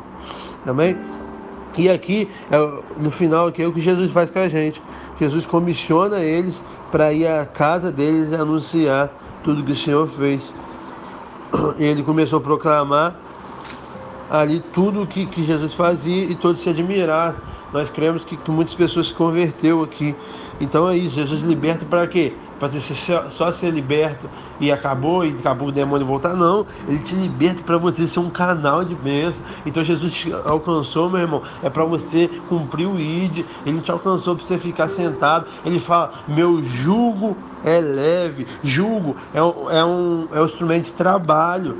Amém? 0.66 0.96
E 1.76 1.88
aqui, 1.88 2.28
é 2.50 3.00
no 3.00 3.10
final, 3.10 3.46
aqui 3.48 3.62
é 3.62 3.66
o 3.66 3.72
que 3.72 3.80
Jesus 3.80 4.10
faz 4.12 4.30
com 4.30 4.38
a 4.38 4.48
gente. 4.48 4.82
Jesus 5.20 5.46
comissiona 5.46 6.20
eles 6.20 6.60
para 6.90 7.12
ir 7.12 7.26
à 7.26 7.44
casa 7.46 7.92
deles 7.92 8.32
e 8.32 8.34
anunciar 8.34 9.10
tudo 9.44 9.62
que 9.62 9.72
o 9.72 9.76
Senhor 9.76 10.06
fez 10.06 10.40
ele 11.78 12.02
começou 12.02 12.38
a 12.38 12.42
proclamar 12.42 13.16
ali 14.30 14.60
tudo 14.60 15.02
o 15.02 15.06
que, 15.06 15.26
que 15.26 15.44
Jesus 15.44 15.74
fazia 15.74 16.24
e 16.24 16.34
todos 16.34 16.62
se 16.62 16.68
admiraram. 16.68 17.36
Nós 17.72 17.90
cremos 17.90 18.24
que, 18.24 18.36
que 18.36 18.50
muitas 18.50 18.74
pessoas 18.74 19.08
se 19.08 19.14
converteu 19.14 19.82
aqui. 19.82 20.16
Então 20.60 20.88
é 20.88 20.96
isso, 20.96 21.14
Jesus 21.14 21.42
liberta 21.42 21.84
para 21.84 22.06
quê? 22.06 22.34
para 22.58 22.68
você 22.68 22.94
só 23.30 23.52
ser 23.52 23.70
liberto 23.70 24.28
e 24.60 24.70
acabou 24.72 25.24
e 25.24 25.30
acabou 25.30 25.68
o 25.68 25.72
demônio 25.72 26.06
voltar. 26.06 26.34
Não, 26.34 26.66
ele 26.88 26.98
te 26.98 27.14
liberta 27.14 27.62
para 27.62 27.78
você 27.78 28.06
ser 28.06 28.18
um 28.20 28.30
canal 28.30 28.84
de 28.84 28.94
bênção. 28.94 29.40
Então 29.64 29.84
Jesus 29.84 30.12
te 30.12 30.32
alcançou, 30.44 31.08
meu 31.08 31.20
irmão, 31.20 31.42
é 31.62 31.70
para 31.70 31.84
você 31.84 32.28
cumprir 32.48 32.86
o 32.86 32.98
ID. 32.98 33.44
Ele 33.64 33.80
te 33.80 33.90
alcançou 33.90 34.34
para 34.34 34.44
você 34.44 34.58
ficar 34.58 34.88
sentado. 34.88 35.46
Ele 35.64 35.78
fala: 35.78 36.12
Meu 36.26 36.62
jugo 36.62 37.36
é 37.64 37.80
leve. 37.80 38.46
Jugo 38.62 39.16
é 39.34 39.38
é 39.38 39.84
um, 39.84 40.28
é 40.32 40.40
um 40.40 40.44
instrumento 40.44 40.86
de 40.86 40.92
trabalho. 40.92 41.78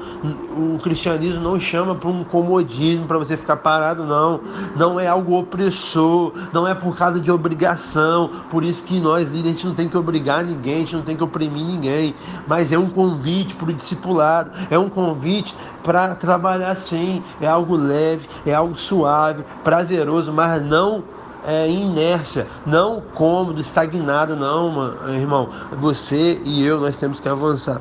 O 0.57 0.79
cristianismo 0.79 1.41
não 1.41 1.59
chama 1.59 1.95
para 1.95 2.09
um 2.09 2.25
comodismo, 2.25 3.07
para 3.07 3.19
você 3.19 3.37
ficar 3.37 3.57
parado, 3.57 4.05
não. 4.05 4.41
Não 4.77 4.99
é 4.99 5.07
algo 5.07 5.39
opressor, 5.39 6.33
não 6.53 6.67
é 6.67 6.75
por 6.75 6.97
causa 6.97 7.21
de 7.21 7.31
obrigação. 7.31 8.31
Por 8.51 8.65
isso 8.65 8.83
que 8.85 9.01
nós, 9.01 9.29
líderes, 9.29 9.47
a 9.47 9.53
gente 9.53 9.67
não 9.67 9.75
tem 9.75 9.89
que 9.89 9.97
obrigar 9.97 10.45
ninguém, 10.45 10.77
a 10.77 10.79
gente 10.79 10.97
não 10.97 11.03
tem 11.03 11.17
que 11.17 11.25
oprimir 11.25 11.65
ninguém. 11.65 12.15
Mas 12.47 12.73
é 12.73 12.79
um 12.79 12.89
convite 12.89 13.55
para 13.55 13.71
o 13.71 13.73
discipulado, 13.73 14.51
é 14.71 14.79
um 14.79 14.89
convite 14.89 15.55
para 15.83 16.15
trabalhar 16.15 16.77
sim. 16.77 17.23
É 17.41 17.47
algo 17.47 17.77
leve, 17.77 18.29
é 18.47 18.55
algo 18.55 18.77
suave, 18.77 19.45
prazeroso, 19.65 20.33
mas 20.33 20.63
não 20.63 21.18
é, 21.49 21.67
inércia, 21.67 22.47
não 22.67 23.03
cômodo, 23.15 23.59
estagnado, 23.59 24.37
não, 24.37 24.71
mano, 24.71 25.15
irmão. 25.15 25.49
Você 25.81 26.39
e 26.45 26.63
eu, 26.63 26.79
nós 26.79 26.95
temos 26.99 27.19
que 27.21 27.29
avançar. 27.29 27.81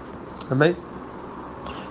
Amém? 0.50 0.74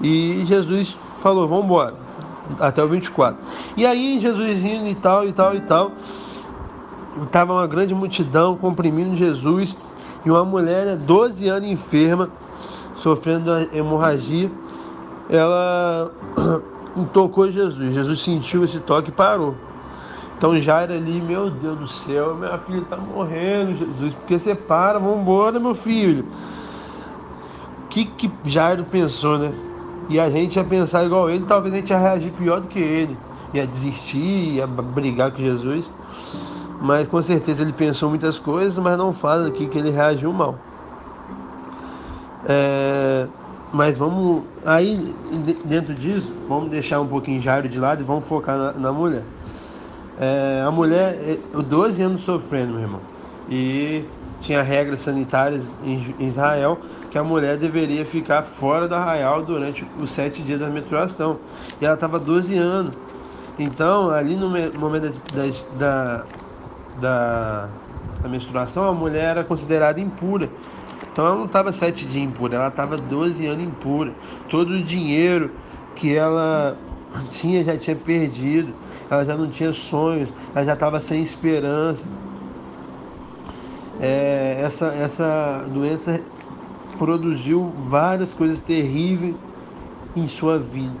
E 0.00 0.44
Jesus 0.46 0.96
falou: 1.20 1.48
Vamos 1.48 1.64
embora. 1.64 1.94
Até 2.60 2.84
o 2.84 2.88
24. 2.88 3.36
E 3.76 3.84
aí, 3.84 4.20
Jesus 4.20 4.64
indo 4.64 4.86
e 4.86 4.94
tal, 4.94 5.26
e 5.26 5.32
tal, 5.32 5.56
e 5.56 5.60
tal 5.62 5.90
estava 7.20 7.52
uma 7.52 7.66
grande 7.66 7.94
multidão 7.94 8.56
comprimindo 8.56 9.16
Jesus 9.16 9.76
e 10.24 10.30
uma 10.30 10.44
mulher, 10.44 10.96
12 10.96 11.48
anos 11.48 11.68
enferma, 11.68 12.30
sofrendo 12.96 13.50
hemorragia, 13.72 14.50
ela 15.28 16.10
tocou 17.12 17.50
Jesus. 17.50 17.94
Jesus 17.94 18.22
sentiu 18.22 18.64
esse 18.64 18.78
toque 18.80 19.10
e 19.10 19.12
parou. 19.12 19.54
Então 20.36 20.58
Jairo 20.60 20.92
ali, 20.92 21.20
meu 21.20 21.50
Deus 21.50 21.78
do 21.78 21.88
céu, 21.88 22.34
minha 22.34 22.58
filha 22.58 22.80
está 22.80 22.96
morrendo, 22.96 23.76
Jesus, 23.76 24.14
porque 24.14 24.38
você 24.38 24.54
para, 24.54 24.98
vamos 24.98 25.20
embora, 25.20 25.60
meu 25.60 25.74
filho. 25.74 26.24
O 27.84 27.88
que, 27.88 28.04
que 28.04 28.30
Jairo 28.44 28.84
pensou, 28.84 29.38
né? 29.38 29.52
E 30.08 30.18
a 30.18 30.28
gente 30.30 30.56
ia 30.56 30.64
pensar 30.64 31.04
igual 31.04 31.30
ele, 31.30 31.44
talvez 31.46 31.72
a 31.74 31.76
gente 31.76 31.90
ia 31.90 31.98
reagir 31.98 32.32
pior 32.32 32.60
do 32.60 32.68
que 32.68 32.78
ele. 32.78 33.16
Ia 33.54 33.66
desistir, 33.66 34.54
ia 34.54 34.66
brigar 34.66 35.30
com 35.30 35.38
Jesus 35.38 35.84
mas 36.80 37.06
com 37.08 37.22
certeza 37.22 37.62
ele 37.62 37.72
pensou 37.72 38.08
muitas 38.08 38.38
coisas, 38.38 38.76
mas 38.76 38.96
não 38.98 39.12
fala 39.12 39.48
aqui 39.48 39.66
que 39.66 39.78
ele 39.78 39.90
reagiu 39.90 40.32
mal. 40.32 40.58
É, 42.46 43.26
mas 43.72 43.96
vamos 43.96 44.44
aí 44.64 45.14
dentro 45.64 45.94
disso, 45.94 46.32
vamos 46.48 46.70
deixar 46.70 47.00
um 47.00 47.06
pouquinho 47.06 47.40
Jairo 47.40 47.68
de 47.68 47.78
lado 47.78 48.02
e 48.02 48.04
vamos 48.04 48.26
focar 48.26 48.56
na, 48.58 48.72
na 48.72 48.92
mulher. 48.92 49.24
É, 50.20 50.62
a 50.66 50.70
mulher, 50.70 51.38
12 51.52 52.00
é, 52.00 52.04
anos 52.04 52.20
sofrendo, 52.20 52.72
meu 52.72 52.82
irmão, 52.82 53.00
e 53.48 54.04
tinha 54.40 54.62
regras 54.62 55.00
sanitárias 55.00 55.64
em 55.84 56.14
Israel 56.18 56.78
que 57.10 57.18
a 57.18 57.22
mulher 57.22 57.56
deveria 57.56 58.04
ficar 58.04 58.42
fora 58.42 58.88
do 58.88 58.94
arraial 58.94 59.42
durante 59.42 59.86
os 60.00 60.10
sete 60.10 60.42
dias 60.42 60.58
da 60.58 60.68
menstruação. 60.68 61.38
E 61.80 61.84
ela 61.84 61.94
estava 61.94 62.18
12 62.18 62.56
anos. 62.56 62.94
Então, 63.58 64.10
ali 64.10 64.34
no 64.34 64.48
momento 64.48 65.14
da, 65.32 65.42
da, 65.78 66.24
da, 67.00 67.68
da 68.22 68.28
menstruação, 68.28 68.84
a 68.84 68.92
mulher 68.92 69.30
era 69.30 69.44
considerada 69.44 70.00
impura. 70.00 70.48
Então 71.12 71.26
ela 71.26 71.36
não 71.36 71.44
estava 71.44 71.72
sete 71.72 72.06
dias 72.06 72.24
impura, 72.24 72.56
ela 72.56 72.68
estava 72.68 72.96
12 72.96 73.44
anos 73.46 73.62
impura. 73.64 74.12
Todo 74.48 74.70
o 74.70 74.82
dinheiro 74.82 75.50
que 75.94 76.14
ela 76.14 76.76
tinha 77.28 77.62
já 77.62 77.76
tinha 77.76 77.94
perdido, 77.94 78.74
ela 79.10 79.24
já 79.24 79.36
não 79.36 79.48
tinha 79.48 79.72
sonhos, 79.72 80.32
ela 80.54 80.64
já 80.64 80.72
estava 80.72 81.00
sem 81.00 81.22
esperança. 81.22 82.06
É, 84.00 84.62
essa, 84.64 84.86
essa 84.86 85.66
doença 85.70 86.22
produziu 86.98 87.72
várias 87.86 88.32
coisas 88.32 88.60
terríveis 88.62 89.34
em 90.16 90.26
sua 90.26 90.58
vida. 90.58 90.96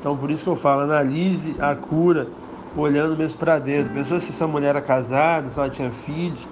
Então 0.00 0.16
por 0.16 0.30
isso 0.30 0.42
que 0.42 0.48
eu 0.48 0.56
falo, 0.56 0.82
analise 0.82 1.54
a 1.60 1.76
cura 1.76 2.28
olhando 2.76 3.16
mesmo 3.16 3.38
para 3.38 3.58
dentro. 3.58 3.92
Pensou 3.92 4.20
se 4.20 4.30
essa 4.30 4.46
mulher 4.46 4.68
era 4.68 4.80
casada, 4.80 5.50
se 5.50 5.58
ela 5.58 5.70
tinha 5.70 5.90
filhos, 5.90 6.46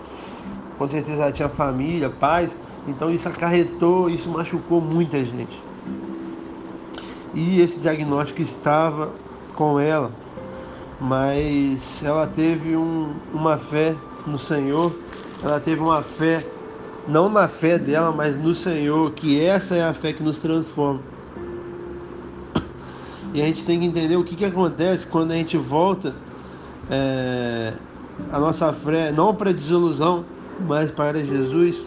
com 0.79 0.89
certeza 0.89 1.23
ela 1.23 1.33
tinha 1.33 1.49
família, 1.49 2.11
pais. 2.11 2.51
Então 2.89 3.11
isso 3.11 3.29
acarretou, 3.29 4.11
isso 4.11 4.29
machucou 4.29 4.81
muita 4.81 5.25
gente. 5.25 5.63
E 7.35 7.61
esse 7.61 7.81
diagnóstico 7.81 8.41
estava 8.41 9.11
com 9.55 9.79
ela, 9.81 10.13
mas 11.01 12.03
ela 12.03 12.27
teve 12.27 12.77
um, 12.77 13.13
uma 13.33 13.57
fé 13.57 13.95
no 14.27 14.39
Senhor, 14.39 14.95
ela 15.43 15.59
teve 15.59 15.81
uma 15.81 16.03
fé, 16.03 16.45
não 17.09 17.29
na 17.29 17.49
fé 17.49 17.79
dela, 17.79 18.13
mas 18.13 18.37
no 18.37 18.55
Senhor, 18.55 19.11
que 19.13 19.41
essa 19.41 19.75
é 19.75 19.83
a 19.83 19.93
fé 19.93 20.13
que 20.13 20.23
nos 20.23 20.39
transforma. 20.39 21.14
E 23.35 23.43
a 23.43 23.47
gente 23.47 23.65
tem 23.65 23.81
que 23.81 23.85
entender 23.85 24.17
o 24.17 24.23
que, 24.23 24.37
que 24.37 24.45
acontece 24.45 25.07
quando 25.09 25.33
a 25.33 25.35
gente 25.35 25.57
volta 25.57 26.15
é, 26.89 27.73
a 28.31 28.39
nossa 28.39 28.73
fé, 28.73 29.11
não 29.11 29.35
para 29.35 29.53
desilusão, 29.53 30.25
mas 30.69 30.93
para 30.93 31.23
Jesus. 31.25 31.85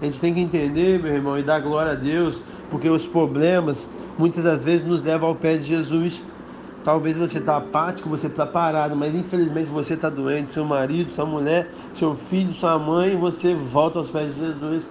A 0.00 0.04
gente 0.04 0.20
tem 0.20 0.34
que 0.34 0.40
entender, 0.40 1.00
meu 1.00 1.14
irmão, 1.14 1.38
e 1.38 1.44
dar 1.44 1.60
glória 1.60 1.92
a 1.92 1.94
Deus, 1.94 2.42
porque 2.72 2.88
os 2.88 3.06
problemas 3.06 3.88
muitas 4.18 4.42
das 4.42 4.64
vezes 4.64 4.84
nos 4.84 5.04
levam 5.04 5.28
ao 5.28 5.36
pé 5.36 5.56
de 5.56 5.64
Jesus. 5.64 6.20
Talvez 6.82 7.16
você 7.16 7.38
está 7.38 7.58
apático, 7.58 8.08
você 8.08 8.26
está 8.26 8.44
parado, 8.44 8.96
mas 8.96 9.14
infelizmente 9.14 9.70
você 9.70 9.94
está 9.94 10.10
doente, 10.10 10.50
seu 10.50 10.64
marido, 10.64 11.12
sua 11.12 11.24
mulher, 11.24 11.70
seu 11.94 12.16
filho, 12.16 12.52
sua 12.54 12.76
mãe, 12.80 13.16
você 13.16 13.54
volta 13.54 14.00
aos 14.00 14.10
pés 14.10 14.34
de 14.34 14.40
Jesus. 14.40 14.88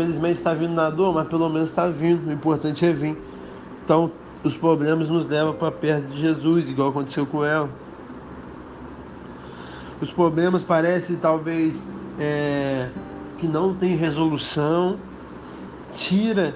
Infelizmente 0.00 0.38
está 0.38 0.54
vindo 0.54 0.72
na 0.72 0.88
dor, 0.88 1.12
mas 1.12 1.28
pelo 1.28 1.46
menos 1.50 1.68
está 1.68 1.88
vindo. 1.88 2.26
O 2.30 2.32
importante 2.32 2.86
é 2.86 2.92
vir. 2.92 3.16
Então 3.84 4.10
os 4.42 4.56
problemas 4.56 5.10
nos 5.10 5.28
levam 5.28 5.52
para 5.52 5.70
perto 5.70 6.08
de 6.08 6.18
Jesus, 6.18 6.70
igual 6.70 6.88
aconteceu 6.88 7.26
com 7.26 7.44
ela. 7.44 7.68
Os 10.00 10.10
problemas 10.10 10.64
parecem 10.64 11.16
talvez 11.16 11.74
é, 12.18 12.88
que 13.36 13.46
não 13.46 13.74
tem 13.74 13.94
resolução, 13.94 14.96
tira 15.92 16.54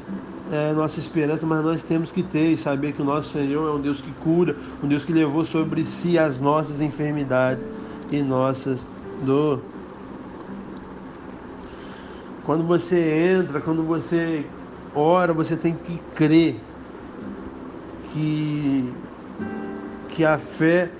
é, 0.51 0.73
nossa 0.73 0.99
esperança, 0.99 1.45
mas 1.45 1.63
nós 1.63 1.83
temos 1.83 2.11
que 2.11 2.23
ter 2.23 2.53
e 2.53 2.57
saber 2.57 2.93
que 2.93 3.03
o 3.03 3.05
nosso 3.05 3.29
Senhor 3.29 3.69
é 3.69 3.73
um 3.75 3.81
Deus 3.81 4.01
que 4.01 4.11
cura, 4.23 4.57
um 4.83 4.89
Deus 4.89 5.05
que 5.05 5.13
levou 5.13 5.45
sobre 5.45 5.85
si 5.85 6.19
as 6.19 6.41
nossas 6.41 6.81
enfermidades 6.81 7.69
e 8.11 8.23
nossas 8.23 8.81
dor. 9.27 9.61
Quando 12.45 12.63
você 12.63 13.37
entra, 13.39 13.61
quando 13.61 13.83
você 13.83 14.45
ora, 14.95 15.33
você 15.33 15.57
tem 15.57 15.75
que 15.75 15.99
crer 16.15 16.61
que, 18.13 18.93
que 20.11 20.25
a 20.25 20.39
fé, 20.39 20.91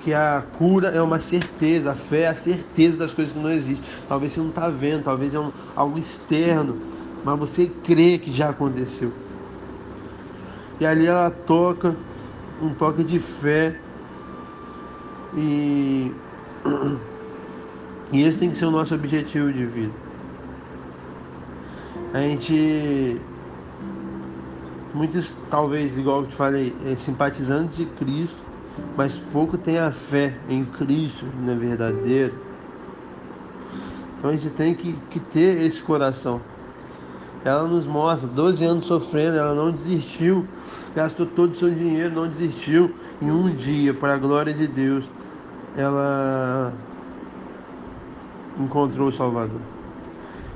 que 0.00 0.12
a 0.12 0.44
cura 0.58 0.88
é 0.88 1.00
uma 1.00 1.20
certeza, 1.20 1.92
a 1.92 1.94
fé 1.94 2.22
é 2.22 2.28
a 2.28 2.34
certeza 2.34 2.96
das 2.96 3.12
coisas 3.12 3.32
que 3.32 3.38
não 3.38 3.50
existem. 3.50 3.88
Talvez 4.08 4.32
você 4.32 4.40
não 4.40 4.48
está 4.48 4.68
vendo, 4.68 5.04
talvez 5.04 5.32
é 5.32 5.38
um, 5.38 5.52
algo 5.76 5.96
externo, 5.96 6.76
mas 7.24 7.38
você 7.38 7.70
crê 7.84 8.18
que 8.18 8.32
já 8.32 8.50
aconteceu. 8.50 9.12
E 10.80 10.86
ali 10.86 11.06
ela 11.06 11.30
toca 11.30 11.94
um 12.60 12.74
toque 12.74 13.04
de 13.04 13.20
fé 13.20 13.76
e, 15.36 16.10
e 18.12 18.22
esse 18.22 18.40
tem 18.40 18.50
que 18.50 18.56
ser 18.56 18.64
o 18.64 18.72
nosso 18.72 18.92
objetivo 18.92 19.52
de 19.52 19.64
vida. 19.64 20.09
A 22.12 22.18
gente 22.18 23.20
muitos 24.92 25.32
talvez 25.48 25.96
igual 25.96 26.22
eu 26.22 26.26
te 26.26 26.34
falei 26.34 26.74
é 26.84 26.94
de 27.68 27.86
Cristo 27.86 28.38
mas 28.96 29.16
pouco 29.32 29.56
tem 29.56 29.78
a 29.78 29.92
fé 29.92 30.34
em 30.48 30.64
Cristo 30.64 31.24
na 31.44 31.54
verdadeiro. 31.54 32.34
Então 34.18 34.30
a 34.30 34.32
gente 34.32 34.50
tem 34.50 34.74
que, 34.74 34.92
que 35.10 35.20
ter 35.20 35.62
esse 35.62 35.80
coração. 35.82 36.40
Ela 37.44 37.68
nos 37.68 37.86
mostra 37.86 38.26
12 38.26 38.64
anos 38.64 38.86
sofrendo 38.86 39.38
ela 39.38 39.54
não 39.54 39.70
desistiu 39.70 40.46
gastou 40.94 41.26
todo 41.26 41.52
o 41.52 41.54
seu 41.54 41.70
dinheiro 41.70 42.14
não 42.14 42.28
desistiu. 42.28 42.92
Em 43.22 43.30
um 43.30 43.54
dia 43.54 43.94
para 43.94 44.14
a 44.14 44.18
glória 44.18 44.52
de 44.52 44.66
Deus 44.66 45.04
ela 45.76 46.72
encontrou 48.58 49.08
o 49.08 49.12
Salvador 49.12 49.60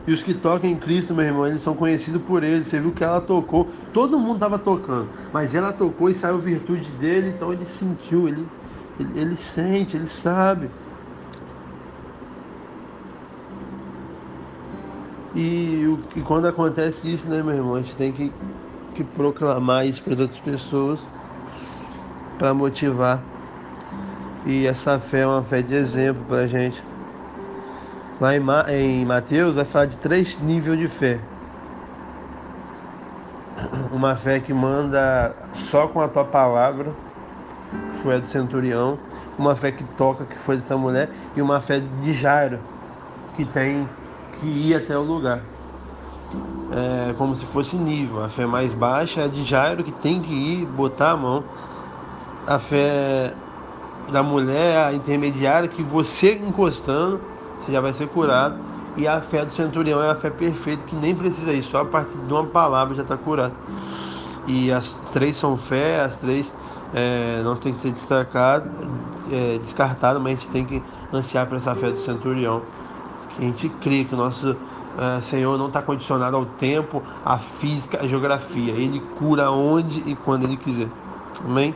e 0.07 0.13
os 0.13 0.23
que 0.23 0.35
tocam 0.35 0.69
em 0.69 0.77
Cristo, 0.77 1.15
meu 1.15 1.25
irmão, 1.25 1.47
eles 1.47 1.63
são 1.63 1.75
conhecidos 1.75 2.21
por 2.23 2.43
ele. 2.43 2.65
Você 2.65 2.79
viu 2.79 2.93
que 2.93 3.03
ela 3.03 3.21
tocou, 3.21 3.69
todo 3.93 4.19
mundo 4.19 4.35
estava 4.35 4.59
tocando, 4.59 5.09
mas 5.33 5.55
ela 5.55 5.73
tocou 5.73 6.11
e 6.11 6.15
saiu 6.15 6.39
virtude 6.39 6.91
dele, 6.93 7.29
então 7.31 7.53
ele 7.53 7.65
sentiu, 7.65 8.29
ele, 8.29 8.47
ele, 9.01 9.19
ele 9.19 9.37
sente, 9.37 9.97
ele 9.97 10.09
sabe. 10.09 10.69
E, 15.35 15.99
e 16.15 16.21
quando 16.21 16.47
acontece 16.47 17.13
isso, 17.13 17.29
né, 17.29 17.43
meu 17.43 17.55
irmão, 17.55 17.75
a 17.75 17.81
gente 17.81 17.97
tem 17.97 18.13
que, 18.13 18.31
que 18.95 19.03
proclamar 19.03 19.87
isso 19.87 20.03
para 20.03 20.15
as 20.15 20.21
outras 20.21 20.41
pessoas 20.41 21.01
para 22.39 22.53
motivar. 22.53 23.23
E 24.47 24.67
essa 24.67 24.99
fé 24.99 25.21
é 25.21 25.27
uma 25.27 25.43
fé 25.43 25.63
de 25.63 25.75
exemplo 25.75 26.23
para 26.29 26.41
a 26.41 26.47
gente. 26.47 26.83
Lá 28.21 28.37
em, 28.37 28.41
Ma 28.41 28.65
em 28.69 29.05
Mateus 29.05 29.57
vai 29.57 29.65
falar 29.65 29.87
de 29.87 29.99
três 29.99 30.39
níveis 30.41 30.79
de 30.79 30.87
fé. 30.87 31.19
Uma 33.91 34.15
fé 34.15 34.39
que 34.39 34.53
manda 34.53 35.35
só 35.53 35.89
com 35.89 36.01
a 36.01 36.09
tua 36.09 36.25
palavra, 36.25 36.93
que 37.71 38.03
foi 38.03 38.17
a 38.17 38.19
do 38.19 38.29
centurião, 38.29 38.99
uma 39.37 39.57
fé 39.57 39.73
que 39.73 39.83
toca, 39.83 40.25
que 40.25 40.39
foi 40.39 40.57
dessa 40.57 40.77
mulher, 40.77 41.11
e 41.35 41.43
uma 41.43 41.61
fé 41.61 41.83
de 42.03 42.15
Jairo, 42.15 42.61
que 43.35 43.45
tem 43.45 43.89
que 44.35 44.47
ir 44.47 44.77
até 44.77 44.97
o 44.97 45.03
lugar. 45.03 45.41
É 46.73 47.15
como 47.15 47.35
se 47.35 47.45
fosse 47.47 47.77
nível. 47.77 48.23
A 48.23 48.29
fé 48.29 48.47
mais 48.47 48.73
baixa 48.73 49.23
é 49.23 49.25
a 49.25 49.29
de 49.29 49.45
Jairo, 49.45 49.83
que 49.83 49.93
tem 49.93 50.21
que 50.21 50.33
ir, 50.33 50.67
botar 50.67 51.13
a 51.13 51.17
mão. 51.17 51.45
A 52.47 52.59
fé 52.59 53.35
da 54.13 54.23
mulher, 54.23 54.85
a 54.85 54.93
intermediária, 54.93 55.69
que 55.69 55.83
você 55.83 56.35
encostando 56.35 57.21
você 57.65 57.73
já 57.73 57.81
vai 57.81 57.93
ser 57.95 58.09
curado. 58.09 58.59
E 58.97 59.09
a 59.09 59.21
fé 59.21 59.45
do 59.45 59.53
centurião 59.53 60.01
é 60.01 60.11
a 60.11 60.15
fé 60.15 60.31
perfeita, 60.31 60.85
que 60.85 60.95
nem 60.95 61.15
precisa 61.15 61.53
ir, 61.53 61.65
só 61.65 61.81
a 61.81 61.85
partir 61.85 62.17
de 62.17 62.33
uma 62.33 62.45
palavra 62.45 62.95
já 62.95 63.03
está 63.03 63.17
curado. 63.17 63.55
E 64.47 64.71
as 64.71 64.89
três 65.13 65.37
são 65.37 65.57
fé, 65.57 66.03
as 66.03 66.15
três 66.17 66.53
é, 66.95 67.43
não 67.43 67.57
tem 67.57 67.73
que 67.73 67.81
ser 67.81 67.91
destacado, 67.91 68.71
é, 69.33 69.59
descartado, 69.59 70.21
mas 70.21 70.29
a 70.29 70.35
gente 70.37 70.49
tem 70.51 70.65
que 70.65 70.83
ansiar 71.13 71.47
para 71.47 71.57
essa 71.57 71.75
fé 71.75 71.91
do 71.91 71.99
centurião. 72.01 72.63
Que 73.31 73.45
a 73.45 73.49
gente 73.49 73.69
crê 73.69 74.05
que 74.05 74.15
o 74.15 74.17
nosso 74.17 74.57
é, 74.97 75.21
Senhor 75.23 75.59
não 75.59 75.67
está 75.67 75.83
condicionado 75.83 76.37
ao 76.37 76.47
tempo, 76.47 77.03
à 77.25 77.37
física, 77.37 78.01
à 78.01 78.07
geografia. 78.07 78.75
Ele 78.75 79.01
cura 79.19 79.51
onde 79.51 80.05
e 80.07 80.15
quando 80.15 80.45
Ele 80.45 80.57
quiser. 80.57 80.89
Amém? 81.45 81.75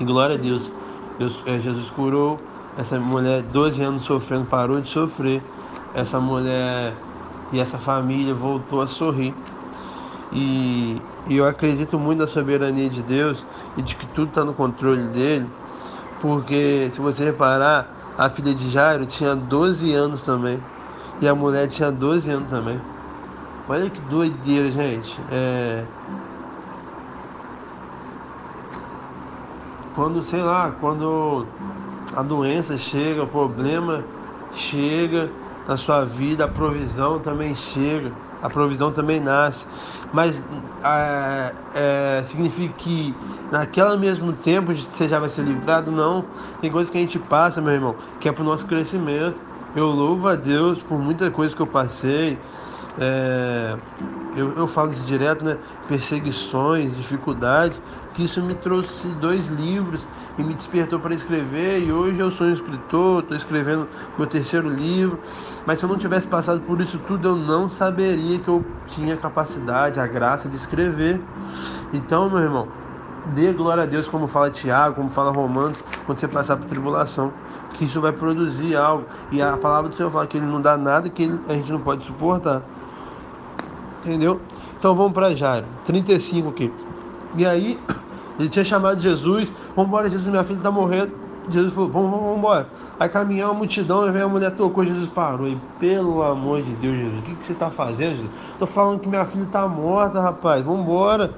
E 0.00 0.04
glória 0.04 0.34
a 0.34 0.38
Deus. 0.38 0.68
Deus 1.16 1.36
é, 1.46 1.58
Jesus 1.58 1.90
curou 1.90 2.40
essa 2.78 2.98
mulher, 2.98 3.42
12 3.42 3.82
anos 3.82 4.04
sofrendo, 4.04 4.44
parou 4.44 4.80
de 4.80 4.88
sofrer. 4.88 5.42
Essa 5.94 6.20
mulher 6.20 6.94
e 7.52 7.58
essa 7.58 7.76
família 7.76 8.32
voltou 8.32 8.80
a 8.80 8.86
sorrir. 8.86 9.34
E, 10.32 10.96
e 11.26 11.36
eu 11.36 11.46
acredito 11.46 11.98
muito 11.98 12.20
na 12.20 12.28
soberania 12.28 12.88
de 12.88 13.02
Deus 13.02 13.44
e 13.76 13.82
de 13.82 13.96
que 13.96 14.06
tudo 14.06 14.28
está 14.28 14.44
no 14.44 14.54
controle 14.54 15.08
dele, 15.08 15.50
porque 16.20 16.90
se 16.94 17.00
você 17.00 17.24
reparar, 17.24 18.14
a 18.16 18.30
filha 18.30 18.54
de 18.54 18.70
Jairo 18.70 19.06
tinha 19.06 19.34
12 19.34 19.92
anos 19.92 20.22
também. 20.22 20.62
E 21.20 21.26
a 21.26 21.34
mulher 21.34 21.66
tinha 21.66 21.90
12 21.90 22.30
anos 22.30 22.48
também. 22.48 22.80
Olha 23.68 23.90
que 23.90 24.00
doideira, 24.02 24.70
gente. 24.70 25.20
É... 25.32 25.84
Quando, 29.96 30.22
sei 30.24 30.42
lá, 30.42 30.70
quando 30.80 31.44
a 32.14 32.22
doença 32.22 32.76
chega, 32.76 33.22
o 33.22 33.26
problema 33.26 34.04
chega 34.52 35.30
na 35.66 35.76
sua 35.76 36.04
vida, 36.04 36.44
a 36.44 36.48
provisão 36.48 37.18
também 37.18 37.54
chega, 37.54 38.10
a 38.42 38.48
provisão 38.48 38.90
também 38.90 39.20
nasce. 39.20 39.64
Mas 40.12 40.34
é, 40.82 41.52
é, 41.74 42.24
significa 42.28 42.72
que 42.78 43.14
naquele 43.52 43.96
mesmo 43.98 44.32
tempo 44.32 44.74
você 44.74 45.06
já 45.06 45.18
vai 45.18 45.28
ser 45.28 45.42
livrado? 45.42 45.90
Não. 45.90 46.24
Tem 46.60 46.70
coisas 46.70 46.90
que 46.90 46.96
a 46.96 47.00
gente 47.00 47.18
passa, 47.18 47.60
meu 47.60 47.74
irmão, 47.74 47.94
que 48.18 48.28
é 48.28 48.32
para 48.32 48.42
o 48.42 48.46
nosso 48.46 48.64
crescimento. 48.66 49.36
Eu 49.76 49.86
louvo 49.86 50.26
a 50.28 50.34
Deus 50.34 50.78
por 50.82 50.98
muita 50.98 51.30
coisa 51.30 51.54
que 51.54 51.60
eu 51.60 51.66
passei. 51.66 52.38
É, 53.00 53.76
eu, 54.36 54.52
eu 54.56 54.68
falo 54.68 54.92
isso 54.92 55.02
direto, 55.04 55.44
né? 55.44 55.56
Perseguições, 55.86 56.96
dificuldades, 56.96 57.80
que 58.14 58.24
isso 58.24 58.42
me 58.42 58.54
trouxe 58.54 59.08
dois 59.20 59.46
livros 59.46 60.06
e 60.36 60.42
me 60.42 60.54
despertou 60.54 60.98
para 60.98 61.14
escrever. 61.14 61.80
E 61.80 61.92
hoje 61.92 62.18
eu 62.18 62.30
sou 62.32 62.46
um 62.46 62.52
escritor, 62.52 63.22
estou 63.22 63.36
escrevendo 63.36 63.88
meu 64.16 64.26
terceiro 64.26 64.68
livro. 64.68 65.18
Mas 65.64 65.78
se 65.78 65.84
eu 65.84 65.88
não 65.88 65.98
tivesse 65.98 66.26
passado 66.26 66.60
por 66.60 66.80
isso 66.80 66.98
tudo, 67.06 67.28
eu 67.28 67.36
não 67.36 67.70
saberia 67.70 68.38
que 68.38 68.48
eu 68.48 68.64
tinha 68.88 69.16
capacidade, 69.16 70.00
a 70.00 70.06
graça 70.06 70.48
de 70.48 70.56
escrever. 70.56 71.20
Então, 71.92 72.28
meu 72.28 72.40
irmão, 72.40 72.68
dê 73.34 73.52
glória 73.52 73.84
a 73.84 73.86
Deus, 73.86 74.08
como 74.08 74.26
fala 74.26 74.50
Tiago, 74.50 74.96
como 74.96 75.10
fala 75.10 75.30
Romanos, 75.30 75.82
quando 76.04 76.18
você 76.18 76.28
passar 76.28 76.56
por 76.56 76.66
tribulação 76.66 77.32
que 77.74 77.84
isso 77.84 78.00
vai 78.00 78.12
produzir 78.12 78.74
algo. 78.76 79.04
E 79.30 79.40
a 79.40 79.56
palavra 79.56 79.90
do 79.90 79.96
Senhor 79.96 80.10
fala 80.10 80.26
que 80.26 80.36
ele 80.36 80.46
não 80.46 80.60
dá 80.60 80.76
nada 80.76 81.08
que 81.08 81.30
a 81.48 81.54
gente 81.54 81.70
não 81.70 81.80
pode 81.80 82.04
suportar. 82.04 82.62
Entendeu? 84.00 84.40
Então 84.78 84.94
vamos 84.94 85.12
para 85.12 85.34
Jairo, 85.34 85.66
35 85.84 86.48
aqui. 86.50 86.72
E 87.36 87.44
aí, 87.44 87.78
ele 88.38 88.48
tinha 88.48 88.64
chamado 88.64 89.00
Jesus, 89.00 89.50
vamos 89.74 89.88
embora, 89.88 90.08
Jesus, 90.08 90.28
minha 90.28 90.44
filha 90.44 90.58
está 90.58 90.70
morrendo. 90.70 91.12
Jesus 91.50 91.72
falou, 91.72 91.90
vamos, 91.90 92.10
vamos, 92.10 92.24
vamos 92.24 92.38
embora. 92.38 92.68
Aí 93.00 93.08
caminhou 93.08 93.50
uma 93.50 93.58
multidão, 93.58 94.06
e 94.06 94.10
veio 94.10 94.26
a 94.26 94.28
mulher, 94.28 94.50
tocou, 94.52 94.84
Jesus 94.84 95.08
parou. 95.10 95.48
E 95.48 95.58
pelo 95.80 96.22
amor 96.22 96.62
de 96.62 96.70
Deus, 96.76 96.94
Jesus, 96.94 97.18
o 97.18 97.22
que, 97.22 97.34
que 97.34 97.44
você 97.44 97.52
está 97.52 97.70
fazendo, 97.70 98.10
Jesus? 98.16 98.30
Estou 98.52 98.68
falando 98.68 99.00
que 99.00 99.08
minha 99.08 99.24
filha 99.24 99.44
está 99.44 99.66
morta, 99.66 100.20
rapaz, 100.20 100.64
vamos 100.64 100.82
embora. 100.82 101.32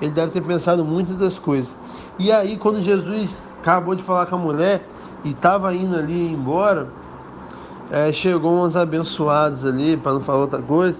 Ele 0.00 0.10
deve 0.10 0.30
ter 0.30 0.42
pensado 0.42 0.84
muitas 0.84 1.16
das 1.16 1.38
coisas. 1.38 1.74
E 2.18 2.30
aí, 2.32 2.56
quando 2.56 2.80
Jesus 2.80 3.36
acabou 3.60 3.94
de 3.94 4.02
falar 4.02 4.26
com 4.26 4.36
a 4.36 4.38
mulher 4.38 4.86
e 5.24 5.30
estava 5.30 5.74
indo 5.74 5.96
ali 5.96 6.32
embora, 6.32 6.88
é, 7.90 8.12
chegou 8.12 8.64
uns 8.64 8.76
abençoados 8.76 9.64
ali, 9.66 9.96
para 9.96 10.12
não 10.12 10.20
falar 10.20 10.38
outra 10.38 10.62
coisa, 10.62 10.96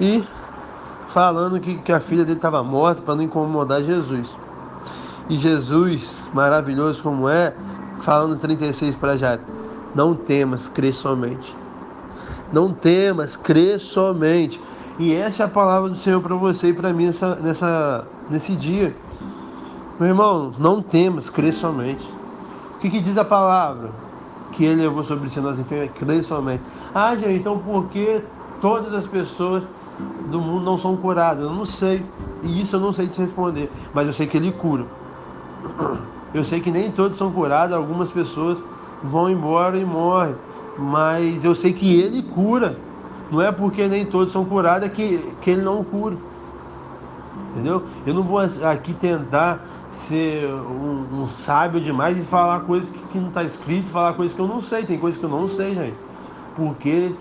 e 0.00 0.24
falando 1.08 1.60
que, 1.60 1.76
que 1.76 1.92
a 1.92 2.00
filha 2.00 2.24
dele 2.24 2.38
estava 2.38 2.62
morta 2.62 3.02
para 3.02 3.14
não 3.14 3.22
incomodar 3.22 3.82
Jesus. 3.82 4.28
E 5.28 5.38
Jesus, 5.38 6.14
maravilhoso 6.32 7.02
como 7.02 7.28
é, 7.28 7.54
falando 8.00 8.38
36 8.38 8.94
para 8.96 9.16
Jairo, 9.16 9.42
não 9.94 10.14
temas, 10.14 10.68
crê 10.68 10.92
somente. 10.92 11.54
Não 12.52 12.72
temas, 12.72 13.36
crê 13.36 13.78
somente. 13.78 14.60
E 14.98 15.14
essa 15.14 15.44
é 15.44 15.46
a 15.46 15.48
palavra 15.48 15.88
do 15.88 15.96
Senhor 15.96 16.20
para 16.20 16.34
você 16.34 16.68
e 16.68 16.72
para 16.72 16.92
mim 16.92 17.06
nessa, 17.06 17.36
nessa, 17.36 18.04
nesse 18.28 18.54
dia. 18.54 18.94
Meu 19.98 20.08
irmão, 20.08 20.52
não 20.58 20.82
temas, 20.82 21.30
crê 21.30 21.52
somente. 21.52 22.04
O 22.74 22.78
que, 22.78 22.90
que 22.90 23.00
diz 23.00 23.16
a 23.16 23.24
palavra? 23.24 23.90
Que 24.52 24.64
ele 24.64 24.82
levou 24.82 25.04
sobre 25.04 25.30
si 25.30 25.40
nós 25.40 25.58
enfermidades, 25.58 25.98
crê 25.98 26.22
somente. 26.22 26.62
Ah, 26.94 27.16
gente, 27.16 27.38
então 27.38 27.58
por 27.58 27.86
que 27.88 28.20
todas 28.60 28.92
as 28.92 29.06
pessoas 29.06 29.64
do 30.26 30.40
mundo 30.40 30.64
não 30.64 30.78
são 30.78 30.96
curadas? 30.96 31.44
Eu 31.44 31.52
não 31.52 31.66
sei. 31.66 32.04
E 32.42 32.60
isso 32.60 32.76
eu 32.76 32.80
não 32.80 32.92
sei 32.92 33.08
te 33.08 33.20
responder. 33.20 33.70
Mas 33.92 34.06
eu 34.06 34.12
sei 34.12 34.26
que 34.26 34.36
ele 34.36 34.52
cura. 34.52 34.84
Eu 36.32 36.44
sei 36.44 36.60
que 36.60 36.70
nem 36.70 36.90
todos 36.90 37.16
são 37.16 37.30
curados, 37.30 37.74
algumas 37.74 38.10
pessoas 38.10 38.58
vão 39.02 39.30
embora 39.30 39.78
e 39.78 39.84
morrem. 39.84 40.34
Mas 40.76 41.44
eu 41.44 41.54
sei 41.54 41.72
que 41.72 42.00
ele 42.00 42.22
cura. 42.22 42.76
Não 43.30 43.40
é 43.40 43.50
porque 43.52 43.86
nem 43.88 44.04
todos 44.04 44.32
são 44.32 44.44
curados 44.44 44.90
que, 44.90 45.18
que 45.40 45.50
ele 45.50 45.62
não 45.62 45.82
cura. 45.84 46.16
Entendeu? 47.52 47.84
Eu 48.04 48.14
não 48.14 48.22
vou 48.22 48.40
aqui 48.40 48.92
tentar 48.94 49.64
ser 50.08 50.46
um, 50.46 51.22
um 51.22 51.28
sábio 51.28 51.80
demais 51.80 52.18
e 52.18 52.22
falar 52.22 52.60
coisas 52.60 52.88
que, 52.90 52.98
que 53.12 53.18
não 53.18 53.28
está 53.28 53.44
escrito, 53.44 53.88
falar 53.88 54.14
coisas 54.14 54.34
que 54.34 54.40
eu 54.40 54.48
não 54.48 54.60
sei. 54.60 54.84
Tem 54.84 54.98
coisas 54.98 55.18
que 55.18 55.24
eu 55.24 55.30
não 55.30 55.48
sei, 55.48 55.74
gente. 55.74 55.96
Porque 56.56 57.14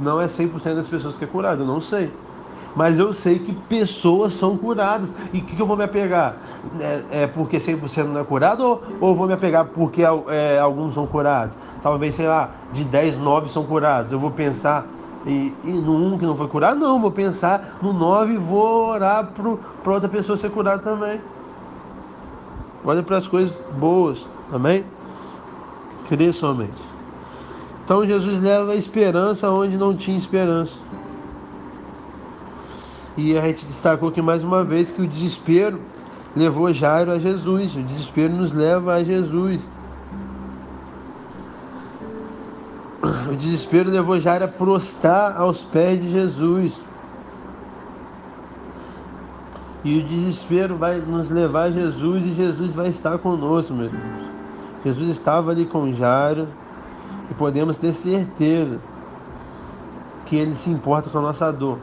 não 0.00 0.20
é 0.20 0.26
100% 0.26 0.74
das 0.74 0.88
pessoas 0.88 1.16
que 1.16 1.24
é 1.24 1.26
curado, 1.26 1.62
eu 1.62 1.66
não 1.66 1.80
sei. 1.80 2.12
Mas 2.76 2.98
eu 2.98 3.12
sei 3.12 3.38
que 3.38 3.52
pessoas 3.52 4.32
são 4.32 4.56
curadas. 4.56 5.08
E 5.32 5.38
o 5.38 5.42
que, 5.42 5.54
que, 5.54 5.62
eu 5.62 5.66
vou 5.66 5.76
me 5.76 5.84
apegar? 5.84 6.36
É, 6.80 7.22
é 7.22 7.26
porque 7.26 7.58
100% 7.58 8.06
não 8.06 8.20
é 8.20 8.24
curado 8.24 8.64
ou, 8.64 8.82
ou 9.00 9.14
vou 9.14 9.26
me 9.26 9.32
apegar 9.32 9.64
porque 9.66 10.02
é, 10.02 10.58
alguns 10.58 10.94
são 10.94 11.06
curados? 11.06 11.56
Talvez, 11.82 12.16
sei 12.16 12.26
lá, 12.26 12.50
de 12.72 12.82
10, 12.84 13.18
9 13.18 13.48
são 13.50 13.64
curados. 13.64 14.10
Eu 14.10 14.18
vou 14.18 14.30
pensar 14.30 14.86
e, 15.26 15.54
e 15.64 15.70
no 15.70 15.94
um 15.94 16.18
que 16.18 16.26
não 16.26 16.36
foi 16.36 16.48
curado? 16.48 16.78
Não, 16.78 17.00
vou 17.00 17.12
pensar 17.12 17.78
no 17.80 17.92
9 17.92 18.34
e 18.34 18.36
vou 18.36 18.88
orar 18.88 19.30
para 19.82 19.92
outra 19.92 20.08
pessoa 20.08 20.36
ser 20.36 20.50
curada 20.50 20.82
também. 20.82 21.20
Olha 22.84 23.02
para 23.02 23.18
as 23.18 23.26
coisas 23.26 23.54
boas, 23.78 24.18
amém? 24.52 24.84
Crê 26.08 26.32
somente. 26.32 26.93
Então 27.84 28.04
Jesus 28.06 28.40
leva 28.40 28.72
a 28.72 28.76
esperança 28.76 29.50
onde 29.50 29.76
não 29.76 29.94
tinha 29.94 30.16
esperança. 30.16 30.72
E 33.16 33.36
a 33.36 33.42
gente 33.42 33.66
destacou 33.66 34.08
aqui 34.08 34.22
mais 34.22 34.42
uma 34.42 34.64
vez 34.64 34.90
que 34.90 35.02
o 35.02 35.06
desespero 35.06 35.78
levou 36.34 36.72
Jairo 36.72 37.12
a 37.12 37.18
Jesus. 37.18 37.76
O 37.76 37.82
desespero 37.82 38.32
nos 38.32 38.52
leva 38.52 38.94
a 38.94 39.04
Jesus. 39.04 39.60
O 43.30 43.36
desespero 43.36 43.90
levou 43.90 44.18
Jairo 44.18 44.46
a 44.46 44.48
prostrar 44.48 45.36
aos 45.36 45.62
pés 45.62 46.00
de 46.00 46.10
Jesus. 46.10 46.72
E 49.84 49.98
o 49.98 50.06
desespero 50.06 50.78
vai 50.78 50.98
nos 51.00 51.28
levar 51.28 51.64
a 51.64 51.70
Jesus 51.70 52.24
e 52.24 52.32
Jesus 52.32 52.72
vai 52.72 52.88
estar 52.88 53.18
conosco, 53.18 53.74
meus 53.74 53.92
irmãos. 53.92 54.24
Jesus 54.82 55.10
estava 55.10 55.50
ali 55.50 55.66
com 55.66 55.92
Jairo 55.92 56.48
e 57.30 57.34
podemos 57.34 57.76
ter 57.76 57.92
certeza 57.92 58.78
que 60.26 60.36
ele 60.36 60.54
se 60.56 60.70
importa 60.70 61.10
com 61.10 61.18
a 61.18 61.22
nossa 61.22 61.52
dor. 61.52 61.78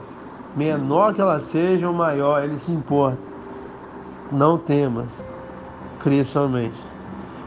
Menor 0.56 1.14
que 1.14 1.22
ela 1.22 1.40
seja 1.40 1.88
ou 1.88 1.94
maior, 1.94 2.44
ele 2.44 2.60
se 2.60 2.72
importa. 2.72 3.18
Não 4.32 4.58
temas, 4.58 5.08
crê 6.02 6.24
somente. 6.24 6.92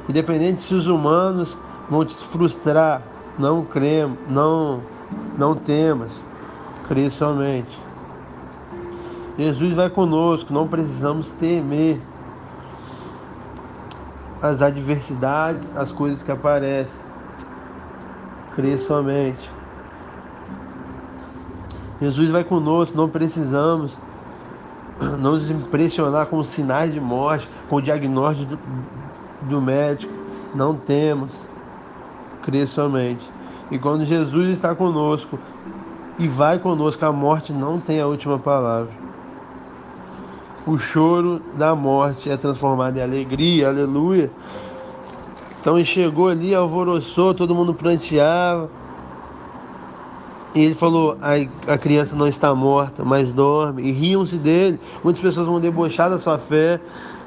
Independente 0.08 0.62
se 0.62 0.74
os 0.74 0.86
humanos 0.86 1.56
vão 1.88 2.04
te 2.04 2.14
frustrar, 2.14 3.02
não 3.38 3.64
cremos, 3.64 4.18
não, 4.28 4.80
não 5.36 5.54
temas, 5.54 6.20
crê 6.88 7.10
somente. 7.10 7.78
Jesus 9.36 9.74
vai 9.74 9.90
conosco, 9.90 10.52
não 10.52 10.68
precisamos 10.68 11.28
temer 11.30 12.00
as 14.40 14.62
adversidades, 14.62 15.68
as 15.76 15.90
coisas 15.90 16.22
que 16.22 16.30
aparecem. 16.30 17.00
Crê 18.54 18.78
somente. 18.78 19.50
Jesus 22.00 22.30
vai 22.30 22.44
conosco, 22.44 22.96
não 22.96 23.08
precisamos 23.08 23.96
não 25.00 25.32
nos 25.32 25.50
impressionar 25.50 26.26
com 26.26 26.42
sinais 26.44 26.92
de 26.92 27.00
morte, 27.00 27.48
com 27.68 27.76
o 27.76 27.82
diagnóstico 27.82 28.56
do, 28.56 28.58
do 29.48 29.60
médico. 29.60 30.12
Não 30.54 30.76
temos. 30.76 31.30
Crê 32.42 32.66
somente. 32.66 33.28
E 33.70 33.78
quando 33.78 34.04
Jesus 34.04 34.50
está 34.50 34.74
conosco 34.74 35.38
e 36.18 36.28
vai 36.28 36.58
conosco, 36.58 37.04
a 37.04 37.12
morte 37.12 37.52
não 37.52 37.80
tem 37.80 38.00
a 38.00 38.06
última 38.06 38.38
palavra 38.38 39.04
o 40.66 40.78
choro 40.78 41.42
da 41.56 41.74
morte 41.74 42.30
é 42.30 42.36
transformado 42.36 42.96
em 42.96 43.02
alegria, 43.02 43.68
aleluia. 43.68 44.30
Então 45.64 45.78
ele 45.78 45.86
chegou 45.86 46.28
ali, 46.28 46.54
alvoroçou, 46.54 47.32
todo 47.32 47.54
mundo 47.54 47.72
pranteava. 47.72 48.68
E 50.54 50.60
ele 50.60 50.74
falou: 50.74 51.16
a, 51.22 51.72
a 51.72 51.78
criança 51.78 52.14
não 52.14 52.28
está 52.28 52.54
morta, 52.54 53.02
mas 53.02 53.32
dorme. 53.32 53.80
E 53.80 53.90
riam-se 53.90 54.36
dele. 54.36 54.78
Muitas 55.02 55.22
pessoas 55.22 55.46
vão 55.46 55.58
debochar 55.58 56.10
da 56.10 56.18
sua 56.18 56.36
fé, 56.36 56.78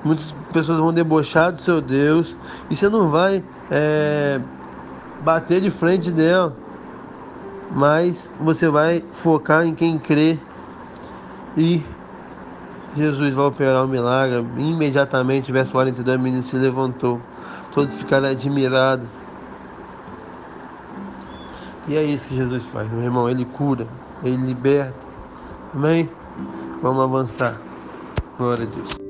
muitas 0.04 0.36
pessoas 0.54 0.78
vão 0.78 0.94
debochar 0.94 1.52
do 1.52 1.64
seu 1.64 1.82
Deus. 1.82 2.38
E 2.70 2.76
você 2.76 2.88
não 2.88 3.10
vai 3.10 3.44
é, 3.72 4.40
bater 5.24 5.60
de 5.60 5.72
frente 5.72 6.12
dela, 6.12 6.56
mas 7.72 8.30
você 8.40 8.70
vai 8.70 9.04
focar 9.14 9.66
em 9.66 9.74
quem 9.74 9.98
crê 9.98 10.38
e 11.58 11.82
Jesus 12.96 13.34
vai 13.34 13.46
operar 13.46 13.84
um 13.84 13.88
milagre. 13.88 14.46
Imediatamente, 14.60 15.52
verso 15.52 15.72
42, 15.72 16.20
o 16.20 16.22
menino 16.22 16.44
se 16.44 16.56
levantou. 16.56 17.20
Todos 17.74 17.96
ficaram 17.96 18.30
admirados. 18.30 19.08
E 21.88 21.96
é 21.96 22.04
isso 22.04 22.28
que 22.28 22.36
Jesus 22.36 22.66
faz, 22.66 22.92
meu 22.92 23.04
irmão. 23.04 23.30
Ele 23.30 23.46
cura, 23.46 23.88
ele 24.24 24.38
liberta. 24.38 25.00
Amém? 25.74 26.10
Vamos 26.82 27.04
avançar. 27.04 27.60
Glória 28.38 28.66
a 28.66 28.68
Deus. 28.68 29.07